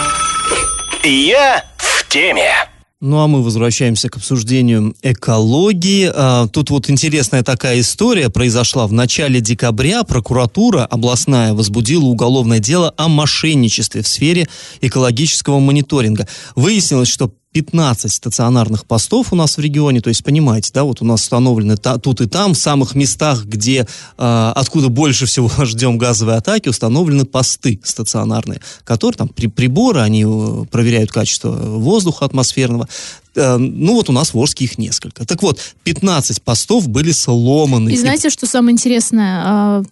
Я 1.04 1.64
в 1.78 2.08
теме. 2.10 2.52
Ну 3.00 3.20
а 3.20 3.28
мы 3.28 3.44
возвращаемся 3.44 4.10
к 4.10 4.18
обсуждению 4.18 4.96
экологии. 5.02 6.12
А, 6.14 6.48
тут 6.48 6.72
вот 6.72 6.90
интересная 6.90 7.44
такая 7.44 7.80
история 7.80 8.30
произошла. 8.30 8.88
В 8.88 8.92
начале 8.92 9.40
декабря 9.40 10.04
прокуратура 10.04 10.84
областная 10.84 11.54
возбудила 11.54 12.06
уголовное 12.06 12.60
дело 12.60 12.94
о 12.98 13.08
мошенничестве 13.08 14.02
в 14.02 14.08
сфере 14.08 14.48
экологического 14.82 15.60
мониторинга. 15.60 16.28
Выяснилось, 16.56 17.08
что 17.08 17.32
15 17.54 18.12
стационарных 18.12 18.86
постов 18.86 19.34
у 19.34 19.36
нас 19.36 19.58
в 19.58 19.62
регионе, 19.62 20.02
то 20.02 20.10
есть, 20.10 20.24
понимаете, 20.24 20.72
да, 20.74 20.84
вот 20.84 21.02
у 21.02 21.06
нас 21.06 21.22
установлены 21.24 21.78
та, 21.78 21.98
тут 21.98 22.22
и 22.22 22.28
там, 22.28 22.54
в 22.54 22.58
самых 22.58 22.94
местах, 22.94 23.46
где, 23.46 23.88
э, 24.18 24.52
откуда 24.56 24.90
больше 24.90 25.26
всего 25.26 25.50
ждем 25.66 25.98
газовой 25.98 26.36
атаки, 26.36 26.70
установлены 26.70 27.26
посты 27.26 27.80
стационарные, 27.84 28.62
которые 28.84 29.18
там 29.18 29.28
при, 29.30 29.48
приборы, 29.48 30.02
они 30.02 30.26
э, 30.28 30.66
проверяют 30.70 31.12
качество 31.12 31.50
воздуха 31.52 32.26
атмосферного, 32.26 32.88
э, 33.36 33.58
ну 33.58 33.94
вот 33.94 34.10
у 34.10 34.14
нас 34.14 34.34
в 34.34 34.38
Орске 34.38 34.66
их 34.66 34.78
несколько. 34.78 35.26
Так 35.26 35.42
вот, 35.42 35.60
15 35.84 36.42
постов 36.44 36.88
были 36.88 37.12
сломаны. 37.12 37.90
И 37.90 37.98
знаете, 37.98 38.30
что 38.30 38.46
самое 38.46 38.74
интересное? 38.74 39.84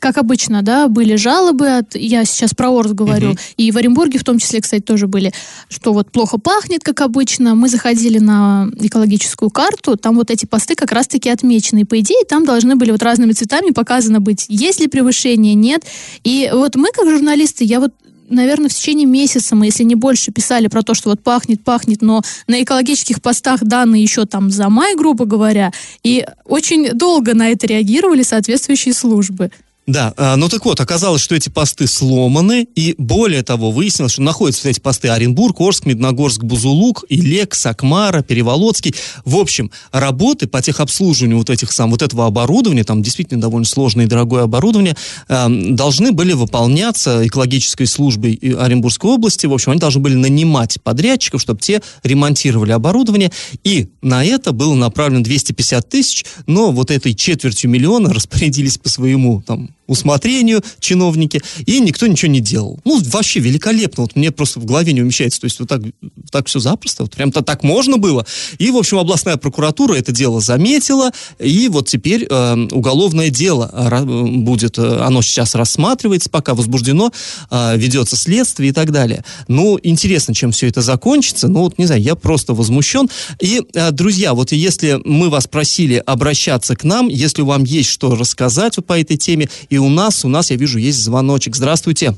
Как 0.00 0.16
обычно, 0.16 0.62
да, 0.62 0.88
были 0.88 1.14
жалобы, 1.14 1.68
от, 1.68 1.94
я 1.94 2.24
сейчас 2.24 2.54
про 2.54 2.70
Орск 2.70 2.94
говорю, 2.94 3.30
угу. 3.30 3.38
и 3.58 3.70
в 3.70 3.76
Оренбурге 3.76 4.18
в 4.18 4.24
том 4.24 4.38
числе, 4.38 4.62
кстати, 4.62 4.82
тоже 4.82 5.06
были, 5.06 5.32
что 5.68 5.92
вот 5.92 6.10
плохо 6.10 6.38
пахнет, 6.38 6.82
как 6.82 7.02
обычно. 7.02 7.54
Мы 7.54 7.68
заходили 7.68 8.18
на 8.18 8.68
экологическую 8.80 9.50
карту, 9.50 9.96
там 9.96 10.16
вот 10.16 10.30
эти 10.30 10.46
посты 10.46 10.74
как 10.74 10.90
раз-таки 10.92 11.28
отмечены. 11.28 11.80
И, 11.80 11.84
по 11.84 12.00
идее, 12.00 12.24
там 12.26 12.46
должны 12.46 12.76
были 12.76 12.90
вот 12.92 13.02
разными 13.02 13.32
цветами 13.32 13.72
показано 13.72 14.20
быть, 14.20 14.46
есть 14.48 14.80
ли 14.80 14.88
превышение, 14.88 15.54
нет. 15.54 15.84
И 16.24 16.50
вот 16.50 16.76
мы, 16.76 16.88
как 16.92 17.06
журналисты, 17.08 17.64
я 17.64 17.78
вот 17.78 17.92
наверное, 18.30 18.68
в 18.68 18.72
течение 18.72 19.06
месяца 19.06 19.54
мы, 19.54 19.66
если 19.66 19.82
не 19.82 19.96
больше, 19.96 20.32
писали 20.32 20.68
про 20.68 20.82
то, 20.82 20.94
что 20.94 21.10
вот 21.10 21.22
пахнет, 21.22 21.62
пахнет, 21.62 22.00
но 22.00 22.22
на 22.46 22.62
экологических 22.62 23.20
постах 23.20 23.62
данные 23.64 24.02
еще 24.02 24.24
там 24.24 24.50
за 24.50 24.68
май, 24.68 24.96
грубо 24.96 25.24
говоря, 25.24 25.72
и 26.02 26.24
очень 26.44 26.92
долго 26.92 27.34
на 27.34 27.50
это 27.50 27.66
реагировали 27.66 28.22
соответствующие 28.22 28.94
службы. 28.94 29.50
Да, 29.86 30.14
а, 30.16 30.36
ну 30.36 30.48
так 30.48 30.64
вот, 30.66 30.78
оказалось, 30.80 31.22
что 31.22 31.34
эти 31.34 31.48
посты 31.48 31.86
сломаны, 31.86 32.68
и 32.76 32.94
более 32.96 33.42
того, 33.42 33.72
выяснилось, 33.72 34.12
что 34.12 34.22
находятся 34.22 34.68
эти 34.68 34.78
посты 34.78 35.08
Оренбург, 35.08 35.60
Орск, 35.60 35.86
Медногорск, 35.86 36.44
Бузулук, 36.44 37.04
Илек, 37.08 37.54
Сакмара, 37.54 38.22
Переволодский. 38.22 38.94
В 39.24 39.36
общем, 39.36 39.70
работы 39.90 40.46
по 40.46 40.62
техобслуживанию 40.62 41.38
вот 41.38 41.50
этих 41.50 41.72
сам, 41.72 41.90
вот 41.90 42.02
этого 42.02 42.26
оборудования, 42.26 42.84
там 42.84 43.02
действительно 43.02 43.40
довольно 43.40 43.66
сложное 43.66 44.04
и 44.04 44.08
дорогое 44.08 44.44
оборудование, 44.44 44.96
э, 45.28 45.48
должны 45.48 46.12
были 46.12 46.34
выполняться 46.34 47.26
экологической 47.26 47.86
службой 47.86 48.34
Оренбургской 48.34 49.10
области. 49.10 49.46
В 49.46 49.52
общем, 49.52 49.72
они 49.72 49.80
должны 49.80 50.02
были 50.02 50.14
нанимать 50.14 50.80
подрядчиков, 50.82 51.40
чтобы 51.40 51.60
те 51.60 51.82
ремонтировали 52.04 52.70
оборудование, 52.72 53.32
и 53.64 53.88
на 54.02 54.24
это 54.24 54.52
было 54.52 54.74
направлено 54.74 55.24
250 55.24 55.88
тысяч, 55.88 56.24
но 56.46 56.70
вот 56.70 56.92
этой 56.92 57.14
четвертью 57.14 57.70
миллиона 57.70 58.12
распорядились 58.14 58.78
по 58.78 58.88
своему 58.88 59.42
там 59.42 59.70
усмотрению 59.90 60.62
чиновники, 60.78 61.42
и 61.66 61.80
никто 61.80 62.06
ничего 62.06 62.30
не 62.30 62.40
делал. 62.40 62.78
Ну, 62.84 63.02
вообще 63.02 63.40
великолепно, 63.40 64.04
вот 64.04 64.16
мне 64.16 64.30
просто 64.30 64.60
в 64.60 64.64
голове 64.64 64.92
не 64.92 65.02
умещается, 65.02 65.40
то 65.40 65.46
есть 65.46 65.58
вот 65.58 65.68
так, 65.68 65.82
так 66.30 66.46
все 66.46 66.60
запросто, 66.60 67.02
вот 67.02 67.12
прям-то 67.12 67.42
так 67.42 67.62
можно 67.64 67.98
было. 67.98 68.24
И, 68.58 68.70
в 68.70 68.76
общем, 68.76 68.98
областная 68.98 69.36
прокуратура 69.36 69.94
это 69.94 70.12
дело 70.12 70.40
заметила, 70.40 71.10
и 71.38 71.68
вот 71.68 71.88
теперь 71.88 72.26
э, 72.30 72.68
уголовное 72.70 73.30
дело 73.30 73.70
э, 73.72 74.04
будет, 74.04 74.78
э, 74.78 75.00
оно 75.02 75.22
сейчас 75.22 75.54
рассматривается, 75.54 76.30
пока 76.30 76.54
возбуждено, 76.54 77.12
э, 77.50 77.76
ведется 77.76 78.16
следствие 78.16 78.70
и 78.70 78.72
так 78.72 78.92
далее. 78.92 79.24
Ну, 79.48 79.78
интересно, 79.82 80.34
чем 80.34 80.52
все 80.52 80.68
это 80.68 80.82
закончится, 80.82 81.48
ну, 81.48 81.60
вот, 81.60 81.78
не 81.78 81.86
знаю, 81.86 82.00
я 82.00 82.14
просто 82.14 82.54
возмущен. 82.54 83.08
И, 83.40 83.60
э, 83.74 83.90
друзья, 83.90 84.34
вот 84.34 84.52
если 84.52 85.00
мы 85.04 85.30
вас 85.30 85.48
просили 85.48 86.02
обращаться 86.06 86.76
к 86.76 86.84
нам, 86.84 87.08
если 87.08 87.42
вам 87.42 87.64
есть 87.64 87.90
что 87.90 88.14
рассказать 88.14 88.76
по 88.86 88.98
этой 88.98 89.16
теме, 89.16 89.48
и 89.68 89.79
у 89.80 89.88
нас, 89.88 90.24
у 90.24 90.28
нас, 90.28 90.50
я 90.50 90.56
вижу, 90.56 90.78
есть 90.78 91.02
звоночек. 91.02 91.56
Здравствуйте. 91.56 92.14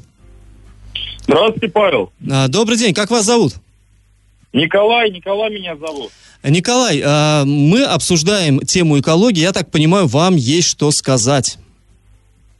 Здравствуйте, 1.22 1.68
Павел. 1.68 2.12
А, 2.30 2.48
добрый 2.48 2.76
день, 2.76 2.94
как 2.94 3.10
вас 3.10 3.24
зовут? 3.24 3.54
Николай, 4.52 5.10
Николай 5.10 5.50
меня 5.50 5.76
зовут. 5.76 6.10
Николай, 6.42 7.00
а, 7.04 7.44
мы 7.44 7.84
обсуждаем 7.84 8.60
тему 8.60 8.98
экологии. 8.98 9.40
Я 9.40 9.52
так 9.52 9.70
понимаю, 9.70 10.06
вам 10.06 10.36
есть 10.36 10.68
что 10.68 10.90
сказать. 10.90 11.58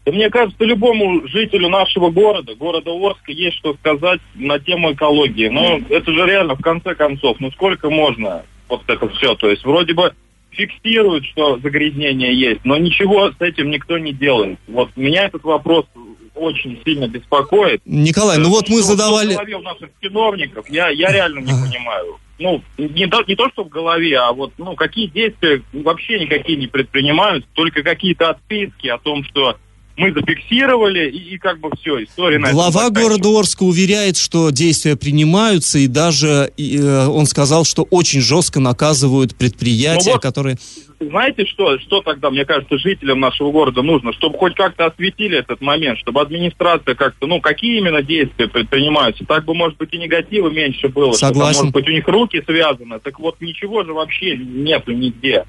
Да 0.05 0.11
мне 0.11 0.31
кажется, 0.31 0.65
любому 0.65 1.27
жителю 1.29 1.69
нашего 1.69 2.11
города, 2.11 2.55
города 2.57 2.91
Орска, 2.91 3.31
есть 3.31 3.57
что 3.59 3.75
сказать 3.75 4.21
на 4.35 4.59
тему 4.59 4.93
экологии. 4.93 5.49
Но 5.49 5.81
это 5.89 6.13
же 6.13 6.27
реально, 6.27 6.57
в 6.57 6.61
конце 6.61 6.95
концов, 6.95 7.37
ну 7.39 7.53
сколько 7.53 7.89
можно 7.89 8.43
вот 8.69 8.83
это 8.89 9.09
все? 9.11 9.35
То 9.37 9.49
есть 9.49 9.65
вроде 9.65 9.95
бы 9.95 10.13
фиксируют, 10.53 11.25
что 11.27 11.59
загрязнение 11.59 12.35
есть, 12.35 12.65
но 12.65 12.77
ничего 12.77 13.31
с 13.31 13.41
этим 13.41 13.71
никто 13.71 13.99
не 13.99 14.13
делает. 14.13 14.59
Вот 14.69 14.91
меня 14.97 15.25
этот 15.25 15.43
вопрос 15.45 15.87
очень 16.35 16.81
сильно 16.85 17.09
беспокоит. 17.09 17.83
Николай, 17.85 18.39
ну 18.39 18.49
вот 18.51 18.69
мы 18.69 18.79
что, 18.79 18.93
задавали... 18.93 19.33
Что 19.33 19.43
в 19.43 19.45
голове 19.45 19.57
у 19.57 19.63
наших 19.63 19.89
чиновников, 20.01 20.69
я, 20.69 20.89
я 20.89 21.13
реально 21.13 21.41
не 21.41 21.53
понимаю. 21.53 22.19
Ну, 22.39 22.63
не 22.77 23.07
то, 23.07 23.23
не 23.27 23.37
то, 23.37 23.49
что 23.51 23.65
в 23.65 23.69
голове, 23.69 24.19
а 24.19 24.33
вот, 24.33 24.53
ну, 24.59 24.75
какие 24.75 25.07
действия 25.07 25.63
вообще 25.73 26.19
никакие 26.19 26.59
не 26.59 26.67
предпринимают, 26.67 27.47
только 27.53 27.83
какие-то 27.83 28.31
отписки 28.31 28.89
о 28.89 28.99
том, 28.99 29.23
что 29.25 29.59
мы 29.97 30.13
зафиксировали, 30.13 31.11
и, 31.11 31.35
и 31.35 31.39
как 31.39 31.61
бы 31.61 31.71
все, 31.79 32.03
история 32.05 32.39
на 32.39 32.51
Глава 32.51 32.91
города 32.91 33.29
Орска 33.29 33.63
уверяет, 33.63 34.17
что 34.17 34.51
действия 34.51 34.97
принимаются, 34.97 35.79
и 35.79 35.87
даже 35.87 36.51
и, 36.57 36.79
э, 36.79 37.07
он 37.07 37.27
сказал, 37.27 37.65
что 37.65 37.83
очень 37.91 38.21
жестко 38.21 38.61
наказывают 38.61 39.37
предприятия, 39.37 40.07
ну 40.07 40.13
вот, 40.13 40.23
которые... 40.23 40.57
Знаете 40.99 41.45
что, 41.47 41.79
что 41.81 42.01
тогда, 42.01 42.31
мне 42.31 42.45
кажется, 42.45 42.79
жителям 42.79 43.19
нашего 43.21 43.51
города 43.51 43.83
нужно? 43.83 44.13
Чтобы 44.13 44.39
хоть 44.39 44.55
как-то 44.55 44.87
осветили 44.87 45.37
этот 45.37 45.61
момент, 45.61 45.99
чтобы 45.99 46.21
администрация 46.21 46.95
как-то, 46.95 47.27
ну, 47.27 47.41
какие 47.41 47.79
именно 47.79 48.03
действия 48.03 48.47
предпринимаются? 48.47 49.25
Так 49.25 49.45
бы, 49.45 49.53
может 49.55 49.77
быть, 49.79 49.93
и 49.93 49.99
негатива 49.99 50.49
меньше 50.49 50.89
было. 50.89 51.13
Согласен. 51.13 51.55
Чтобы, 51.55 51.65
может 51.65 51.75
быть, 51.75 51.89
у 51.89 51.93
них 51.93 52.09
руки 52.09 52.43
связаны. 52.47 53.01
Так 53.01 53.19
вот, 53.19 53.41
ничего 53.41 53.83
же 53.83 53.93
вообще 53.93 54.37
нету 54.37 54.93
нигде. 54.93 55.45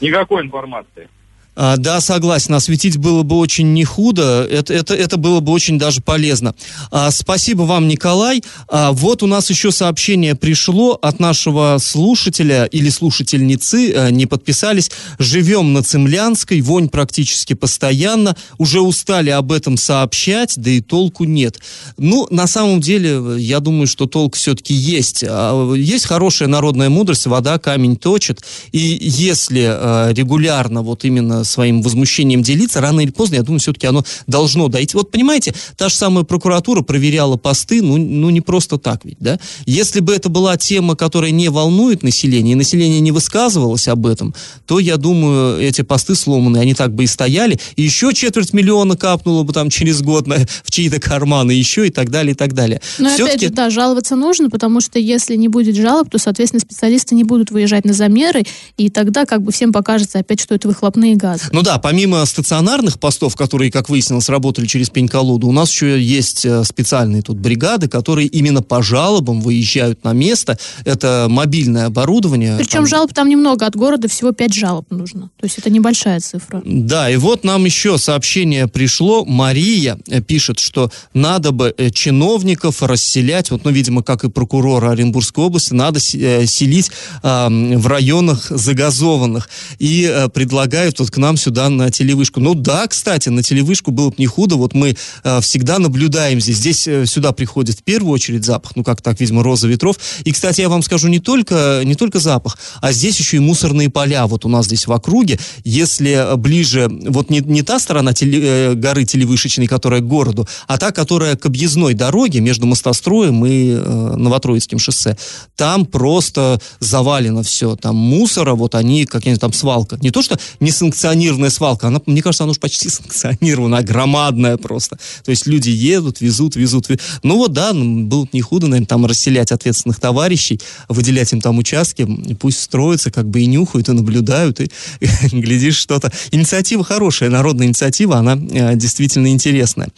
Никакой 0.00 0.42
информации. 0.42 1.08
А, 1.54 1.76
да, 1.76 2.00
согласен, 2.00 2.54
осветить 2.54 2.96
было 2.96 3.22
бы 3.22 3.36
очень 3.36 3.74
не 3.74 3.84
худо, 3.84 4.46
это, 4.50 4.72
это, 4.72 4.94
это 4.94 5.18
было 5.18 5.40
бы 5.40 5.52
очень 5.52 5.78
даже 5.78 6.00
полезно. 6.00 6.54
А, 6.90 7.10
спасибо 7.10 7.62
вам, 7.62 7.88
Николай. 7.88 8.42
А, 8.68 8.92
вот 8.92 9.22
у 9.22 9.26
нас 9.26 9.50
еще 9.50 9.70
сообщение 9.70 10.34
пришло 10.34 10.98
от 11.02 11.20
нашего 11.20 11.76
слушателя 11.78 12.64
или 12.64 12.88
слушательницы, 12.88 13.92
а, 13.94 14.10
не 14.10 14.24
подписались. 14.24 14.90
Живем 15.18 15.74
на 15.74 15.82
Цемлянской, 15.82 16.62
вонь 16.62 16.88
практически 16.88 17.52
постоянно, 17.52 18.34
уже 18.56 18.80
устали 18.80 19.28
об 19.28 19.52
этом 19.52 19.76
сообщать, 19.76 20.54
да 20.56 20.70
и 20.70 20.80
толку 20.80 21.24
нет. 21.24 21.58
Ну, 21.98 22.26
на 22.30 22.46
самом 22.46 22.80
деле, 22.80 23.20
я 23.38 23.60
думаю, 23.60 23.86
что 23.86 24.06
толк 24.06 24.36
все-таки 24.36 24.72
есть. 24.72 25.22
А, 25.28 25.74
есть 25.74 26.06
хорошая 26.06 26.48
народная 26.48 26.88
мудрость, 26.88 27.26
вода 27.26 27.58
камень 27.58 27.96
точит, 27.96 28.42
и 28.72 28.78
если 28.78 29.66
а, 29.68 30.12
регулярно 30.12 30.80
вот 30.80 31.04
именно 31.04 31.41
своим 31.44 31.82
возмущением 31.82 32.42
делиться, 32.42 32.80
рано 32.80 33.00
или 33.00 33.10
поздно, 33.10 33.36
я 33.36 33.42
думаю, 33.42 33.60
все-таки 33.60 33.86
оно 33.86 34.04
должно 34.26 34.68
дойти. 34.68 34.96
Вот 34.96 35.10
понимаете, 35.10 35.54
та 35.76 35.88
же 35.88 35.94
самая 35.94 36.24
прокуратура 36.24 36.82
проверяла 36.82 37.36
посты, 37.36 37.82
ну, 37.82 37.96
ну 37.96 38.30
не 38.30 38.40
просто 38.40 38.78
так 38.78 39.04
ведь, 39.04 39.18
да? 39.20 39.38
Если 39.66 40.00
бы 40.00 40.14
это 40.14 40.28
была 40.28 40.56
тема, 40.56 40.96
которая 40.96 41.30
не 41.30 41.48
волнует 41.48 42.02
население, 42.02 42.52
и 42.52 42.56
население 42.56 43.00
не 43.00 43.12
высказывалось 43.12 43.88
об 43.88 44.06
этом, 44.06 44.34
то, 44.66 44.78
я 44.78 44.96
думаю, 44.96 45.60
эти 45.60 45.82
посты 45.82 46.14
сломаны, 46.14 46.58
они 46.58 46.74
так 46.74 46.94
бы 46.94 47.04
и 47.04 47.06
стояли, 47.06 47.58
и 47.76 47.82
еще 47.82 48.12
четверть 48.14 48.52
миллиона 48.52 48.96
капнуло 48.96 49.42
бы 49.42 49.52
там 49.52 49.70
через 49.70 50.02
год 50.02 50.26
на, 50.26 50.36
в 50.64 50.70
чьи-то 50.70 51.00
карманы, 51.00 51.52
еще 51.52 51.86
и 51.86 51.90
так 51.90 52.10
далее, 52.10 52.32
и 52.32 52.36
так 52.36 52.52
далее. 52.54 52.80
Но 52.98 53.12
опять 53.12 53.40
же, 53.40 53.50
да, 53.50 53.70
жаловаться 53.70 54.16
нужно, 54.16 54.50
потому 54.50 54.80
что 54.80 54.98
если 54.98 55.36
не 55.36 55.48
будет 55.48 55.76
жалоб, 55.76 56.10
то, 56.10 56.18
соответственно, 56.18 56.60
специалисты 56.60 57.14
не 57.14 57.24
будут 57.24 57.50
выезжать 57.50 57.84
на 57.84 57.92
замеры, 57.92 58.44
и 58.76 58.88
тогда 58.90 59.26
как 59.26 59.42
бы 59.42 59.52
всем 59.52 59.72
покажется 59.72 60.18
опять, 60.18 60.40
что 60.40 60.54
это 60.54 60.68
выхлопные 60.68 61.16
газы 61.16 61.31
газы. 61.32 61.44
Ну 61.52 61.62
да, 61.62 61.78
помимо 61.78 62.24
стационарных 62.24 62.98
постов, 62.98 63.36
которые, 63.36 63.70
как 63.70 63.88
выяснилось, 63.88 64.28
работали 64.28 64.66
через 64.66 64.90
пень-колоду, 64.90 65.48
у 65.48 65.52
нас 65.52 65.70
еще 65.70 66.00
есть 66.00 66.44
э, 66.44 66.64
специальные 66.64 67.22
тут 67.22 67.38
бригады, 67.38 67.88
которые 67.88 68.28
именно 68.28 68.62
по 68.62 68.82
жалобам 68.82 69.40
выезжают 69.40 70.04
на 70.04 70.12
место. 70.12 70.58
Это 70.84 71.26
мобильное 71.28 71.86
оборудование. 71.86 72.56
Причем 72.56 72.80
там... 72.80 72.86
жалоб 72.86 73.12
там 73.12 73.28
немного, 73.28 73.66
от 73.66 73.76
города 73.76 74.08
всего 74.08 74.32
5 74.32 74.54
жалоб 74.54 74.90
нужно. 74.90 75.30
То 75.38 75.46
есть 75.46 75.58
это 75.58 75.70
небольшая 75.70 76.20
цифра. 76.20 76.62
Да, 76.64 77.10
и 77.10 77.16
вот 77.16 77.44
нам 77.44 77.64
еще 77.64 77.98
сообщение 77.98 78.68
пришло. 78.68 79.24
Мария 79.24 79.98
э, 80.08 80.20
пишет, 80.20 80.58
что 80.58 80.90
надо 81.14 81.52
бы 81.52 81.74
э, 81.76 81.90
чиновников 81.90 82.82
расселять, 82.82 83.50
вот, 83.50 83.64
ну, 83.64 83.70
видимо, 83.70 84.02
как 84.02 84.24
и 84.24 84.30
прокурора 84.30 84.90
Оренбургской 84.90 85.44
области, 85.44 85.72
надо 85.74 86.00
селить 86.00 86.90
э, 87.22 87.48
в 87.48 87.86
районах 87.86 88.46
загазованных. 88.50 89.48
И 89.78 90.08
э, 90.10 90.28
предлагают 90.28 90.98
вот 90.98 91.10
к 91.10 91.16
нам 91.22 91.36
сюда 91.36 91.70
на 91.70 91.90
телевышку. 91.90 92.40
Ну 92.40 92.54
да, 92.54 92.86
кстати, 92.86 93.28
на 93.28 93.42
телевышку 93.42 93.90
было 93.92 94.10
бы 94.10 94.16
не 94.18 94.26
худо. 94.26 94.56
Вот 94.56 94.74
мы 94.74 94.96
э, 95.24 95.40
всегда 95.40 95.78
наблюдаем 95.78 96.40
здесь. 96.40 96.56
Здесь 96.56 96.88
э, 96.88 97.06
сюда 97.06 97.32
приходит 97.32 97.78
в 97.78 97.82
первую 97.82 98.12
очередь 98.12 98.44
запах, 98.44 98.72
ну 98.76 98.84
как 98.84 99.00
так, 99.00 99.20
видимо, 99.20 99.42
роза 99.42 99.68
ветров. 99.68 99.96
И, 100.24 100.32
кстати, 100.32 100.60
я 100.60 100.68
вам 100.68 100.82
скажу, 100.82 101.08
не 101.08 101.20
только, 101.20 101.82
не 101.84 101.94
только 101.94 102.18
запах, 102.18 102.58
а 102.80 102.92
здесь 102.92 103.18
еще 103.18 103.36
и 103.36 103.40
мусорные 103.40 103.88
поля 103.88 104.26
вот 104.26 104.44
у 104.44 104.48
нас 104.48 104.66
здесь 104.66 104.86
в 104.86 104.92
округе. 104.92 105.38
Если 105.64 106.36
ближе, 106.36 106.88
вот 106.90 107.30
не, 107.30 107.40
не 107.40 107.62
та 107.62 107.78
сторона 107.78 108.12
теле, 108.12 108.40
э, 108.42 108.74
горы 108.74 109.04
Телевышечной, 109.04 109.68
которая 109.68 110.00
к 110.00 110.06
городу, 110.06 110.48
а 110.66 110.76
та, 110.76 110.90
которая 110.90 111.36
к 111.36 111.46
объездной 111.46 111.94
дороге 111.94 112.40
между 112.40 112.66
Мостостроем 112.66 113.46
и 113.46 113.70
э, 113.70 114.14
Новотроицким 114.16 114.78
шоссе, 114.78 115.16
там 115.56 115.86
просто 115.86 116.60
завалено 116.80 117.42
все. 117.44 117.76
Там 117.76 117.96
мусора, 117.96 118.54
вот 118.54 118.74
они, 118.74 119.06
как-нибудь 119.06 119.40
там 119.40 119.52
свалка. 119.52 119.98
Не 120.00 120.10
то, 120.10 120.20
что 120.22 120.38
не 120.58 120.70
санкционированная 120.70 121.11
санкционированная 121.12 121.50
свалка, 121.50 121.88
она, 121.88 122.00
мне 122.06 122.22
кажется, 122.22 122.44
она 122.44 122.52
уж 122.52 122.58
почти 122.58 122.88
санкционирована, 122.88 123.82
громадная 123.82 124.56
просто. 124.56 124.98
То 125.24 125.30
есть 125.30 125.46
люди 125.46 125.70
едут, 125.70 126.20
везут, 126.20 126.56
везут. 126.56 126.88
Ну 127.22 127.36
вот, 127.36 127.52
да, 127.52 127.72
ну, 127.72 128.04
было 128.04 128.24
бы 128.24 128.30
не 128.32 128.40
худо, 128.40 128.66
наверное, 128.66 128.86
там 128.86 129.06
расселять 129.06 129.52
ответственных 129.52 130.00
товарищей, 130.00 130.60
выделять 130.88 131.32
им 131.32 131.40
там 131.40 131.58
участки, 131.58 132.06
пусть 132.40 132.60
строятся, 132.60 133.10
как 133.10 133.28
бы 133.28 133.40
и 133.40 133.46
нюхают, 133.46 133.88
и 133.88 133.92
наблюдают, 133.92 134.60
и, 134.60 134.70
и 135.00 135.40
глядишь 135.40 135.76
что-то. 135.76 136.10
Инициатива 136.30 136.84
хорошая, 136.84 137.30
народная 137.30 137.66
инициатива, 137.66 138.16
она 138.16 138.36
э, 138.36 138.74
действительно 138.76 139.28
интересная. 139.28 139.88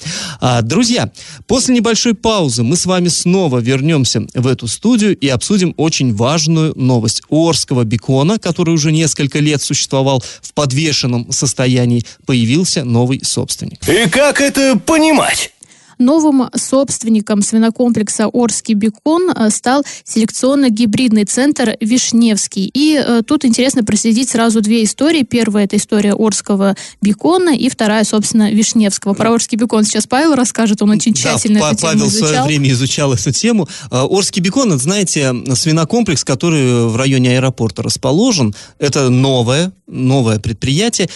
А, 0.41 0.63
друзья, 0.63 1.11
после 1.47 1.75
небольшой 1.75 2.15
паузы 2.15 2.63
мы 2.63 2.77
с 2.77 2.87
вами 2.87 3.09
снова 3.09 3.59
вернемся 3.59 4.23
в 4.35 4.47
эту 4.47 4.67
студию 4.67 5.17
и 5.17 5.29
обсудим 5.29 5.75
очень 5.77 6.15
важную 6.15 6.73
новость. 6.77 7.23
Орского 7.29 7.85
бекона, 7.85 8.39
который 8.39 8.75
уже 8.75 8.93
несколько 8.93 9.39
лет 9.39 9.63
существовал 9.63 10.23
в 10.43 10.53
подвешенном 10.55 11.04
подвешенном 11.05 11.31
состоянии 11.33 12.05
появился 12.27 12.85
новый 12.85 13.21
собственник. 13.25 13.87
И 13.89 14.09
как 14.09 14.41
это 14.41 14.79
понимать? 14.79 15.53
Новым 15.99 16.51
собственником 16.55 17.43
свинокомплекса 17.43 18.29
«Орский 18.29 18.75
бекон» 18.75 19.31
э, 19.31 19.51
стал 19.51 19.85
селекционно-гибридный 20.05 21.25
центр 21.25 21.77
«Вишневский». 21.81 22.71
И 22.73 22.97
э, 22.97 23.23
тут 23.27 23.45
интересно 23.45 23.85
проследить 23.85 24.31
сразу 24.31 24.61
две 24.61 24.85
истории. 24.85 25.23
Первая– 25.23 25.65
это 25.67 25.77
история 25.77 26.15
Орского 26.15 26.77
бекона, 27.01 27.51
и 27.51 27.69
вторая, 27.69 28.05
собственно, 28.05 28.51
Вишневского. 28.51 29.15
Про 29.15 29.33
Орский 29.33 29.57
бекон 29.57 29.85
сейчас 29.85 30.07
Павел 30.07 30.35
расскажет, 30.35 30.83
он 30.83 30.91
очень 30.91 31.15
тщательно 31.15 31.61
да, 31.61 31.73
эту 31.73 31.83
Павел 31.83 31.99
тему 31.99 32.09
изучал. 32.09 32.27
в 32.27 32.31
свое 32.31 32.45
время 32.45 32.71
изучал 32.71 33.13
эту 33.13 33.33
тему. 33.33 33.69
Э, 33.91 34.01
Орский 34.01 34.41
бекон– 34.41 34.73
это, 34.75 34.83
знаете, 34.83 35.33
свинокомплекс, 35.55 36.25
который 36.25 36.89
в 36.89 36.97
районе 36.97 37.37
аэропорта 37.37 37.83
расположен. 37.83 38.55
Это 38.79 39.11
новое, 39.11 39.73
новое 39.87 40.39
предприятие. 40.39 41.09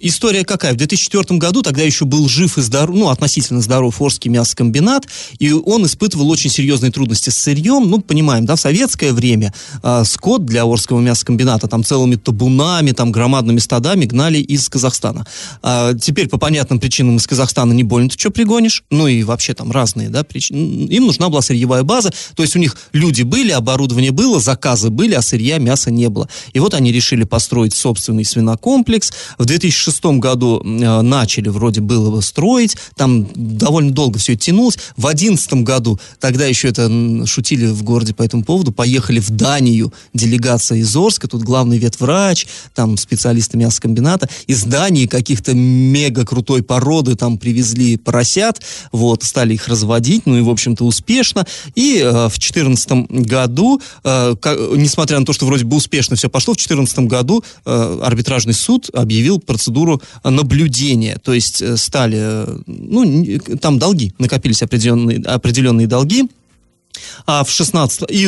История 0.00 0.44
какая? 0.44 0.72
В 0.72 0.76
2004 0.76 1.38
году, 1.38 1.62
тогда 1.62 1.82
еще 1.82 2.04
был 2.04 2.28
жив 2.28 2.58
и 2.58 2.62
здоров, 2.62 2.96
ну, 2.96 3.08
относительно 3.08 3.60
здоров 3.60 3.89
Петрофорский 3.90 4.30
мясокомбинат, 4.30 5.06
и 5.40 5.52
он 5.52 5.84
испытывал 5.84 6.30
очень 6.30 6.48
серьезные 6.48 6.92
трудности 6.92 7.30
с 7.30 7.36
сырьем. 7.36 7.90
Ну, 7.90 8.00
понимаем, 8.00 8.46
да, 8.46 8.54
в 8.54 8.60
советское 8.60 9.12
время 9.12 9.52
э, 9.82 10.04
скот 10.04 10.44
для 10.46 10.64
Орского 10.64 11.00
мясокомбината 11.00 11.66
там 11.66 11.82
целыми 11.82 12.14
табунами, 12.14 12.92
там 12.92 13.10
громадными 13.10 13.58
стадами 13.58 14.04
гнали 14.04 14.38
из 14.38 14.68
Казахстана. 14.68 15.26
А 15.62 15.94
теперь 15.94 16.28
по 16.28 16.38
понятным 16.38 16.78
причинам 16.78 17.16
из 17.16 17.26
Казахстана 17.26 17.72
не 17.72 17.82
больно 17.82 18.08
ты 18.08 18.18
что 18.18 18.30
пригонишь, 18.30 18.84
ну 18.90 19.08
и 19.08 19.24
вообще 19.24 19.54
там 19.54 19.72
разные, 19.72 20.08
да, 20.08 20.22
причины. 20.22 20.86
Им 20.86 21.06
нужна 21.06 21.28
была 21.28 21.42
сырьевая 21.42 21.82
база, 21.82 22.12
то 22.36 22.42
есть 22.44 22.54
у 22.54 22.60
них 22.60 22.76
люди 22.92 23.22
были, 23.22 23.50
оборудование 23.50 24.12
было, 24.12 24.38
заказы 24.38 24.90
были, 24.90 25.14
а 25.14 25.22
сырья, 25.22 25.58
мяса 25.58 25.90
не 25.90 26.08
было. 26.08 26.28
И 26.52 26.60
вот 26.60 26.74
они 26.74 26.92
решили 26.92 27.24
построить 27.24 27.74
собственный 27.74 28.24
свинокомплекс. 28.24 29.12
В 29.38 29.46
2006 29.46 30.04
году 30.20 30.62
э, 30.62 31.00
начали 31.02 31.48
вроде 31.48 31.80
было 31.80 32.10
бы 32.10 32.22
строить, 32.22 32.76
там 32.94 33.26
довольно 33.34 33.79
долго 33.88 34.18
все 34.18 34.34
это 34.34 34.42
тянулось. 34.42 34.76
В 34.96 35.02
2011 35.02 35.52
году, 35.64 35.98
тогда 36.18 36.46
еще 36.46 36.68
это 36.68 36.90
шутили 37.26 37.66
в 37.66 37.82
городе 37.82 38.14
по 38.14 38.22
этому 38.22 38.44
поводу, 38.44 38.72
поехали 38.72 39.20
в 39.20 39.30
Данию 39.30 39.92
делегация 40.14 40.78
из 40.78 40.94
Орска, 40.96 41.28
тут 41.28 41.42
главный 41.42 41.78
ветврач, 41.78 42.46
там 42.74 42.96
специалисты 42.96 43.56
мясокомбината, 43.56 44.28
из 44.46 44.64
Дании 44.64 45.06
каких-то 45.06 45.54
мега 45.54 46.24
крутой 46.24 46.62
породы 46.62 47.16
там 47.16 47.38
привезли 47.38 47.96
поросят, 47.96 48.60
вот, 48.92 49.22
стали 49.22 49.54
их 49.54 49.68
разводить, 49.68 50.26
ну 50.26 50.36
и, 50.36 50.42
в 50.42 50.50
общем-то, 50.50 50.84
успешно. 50.84 51.46
И 51.74 51.98
э, 51.98 52.10
в 52.10 52.38
2014 52.38 52.90
году, 53.10 53.80
э, 54.04 54.34
как, 54.40 54.58
несмотря 54.76 55.18
на 55.18 55.26
то, 55.26 55.32
что 55.32 55.46
вроде 55.46 55.64
бы 55.64 55.76
успешно 55.76 56.16
все 56.16 56.28
пошло, 56.28 56.54
в 56.54 56.56
2014 56.56 56.98
году 57.00 57.44
э, 57.64 58.00
арбитражный 58.02 58.54
суд 58.54 58.90
объявил 58.92 59.38
процедуру 59.38 60.02
наблюдения, 60.24 61.18
то 61.22 61.32
есть 61.32 61.62
э, 61.62 61.76
стали, 61.76 62.18
э, 62.20 62.58
ну, 62.66 63.38
там 63.60 63.69
долги, 63.78 64.12
накопились 64.18 64.62
определенные, 64.62 65.20
определенные 65.22 65.86
долги, 65.86 66.28
а 67.26 67.44
в 67.44 67.50
16 67.50 68.04
и 68.10 68.26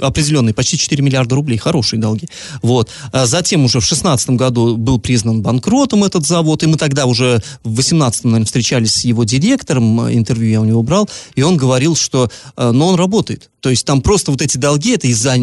определенные 0.00 0.54
почти 0.54 0.76
4 0.76 1.02
миллиарда 1.02 1.34
рублей, 1.34 1.58
хорошие 1.58 2.00
долги. 2.00 2.28
Вот. 2.62 2.90
А 3.12 3.26
затем 3.26 3.64
уже 3.64 3.80
в 3.80 3.84
16 3.84 4.30
году 4.30 4.76
был 4.76 4.98
признан 4.98 5.42
банкротом 5.42 6.04
этот 6.04 6.26
завод, 6.26 6.62
и 6.62 6.66
мы 6.66 6.76
тогда 6.76 7.06
уже 7.06 7.42
в 7.64 7.74
18 7.74 8.24
наверное, 8.24 8.46
встречались 8.46 8.94
с 8.94 9.04
его 9.04 9.24
директором, 9.24 10.08
интервью 10.12 10.50
я 10.50 10.60
у 10.60 10.64
него 10.64 10.82
брал, 10.82 11.08
и 11.34 11.42
он 11.42 11.56
говорил, 11.56 11.96
что, 11.96 12.30
э, 12.56 12.70
но 12.70 12.88
он 12.88 12.94
работает. 12.96 13.50
То 13.60 13.68
есть 13.68 13.84
там 13.84 14.00
просто 14.00 14.30
вот 14.30 14.40
эти 14.42 14.56
долги, 14.56 14.92
это 14.92 15.06
из-за, 15.06 15.34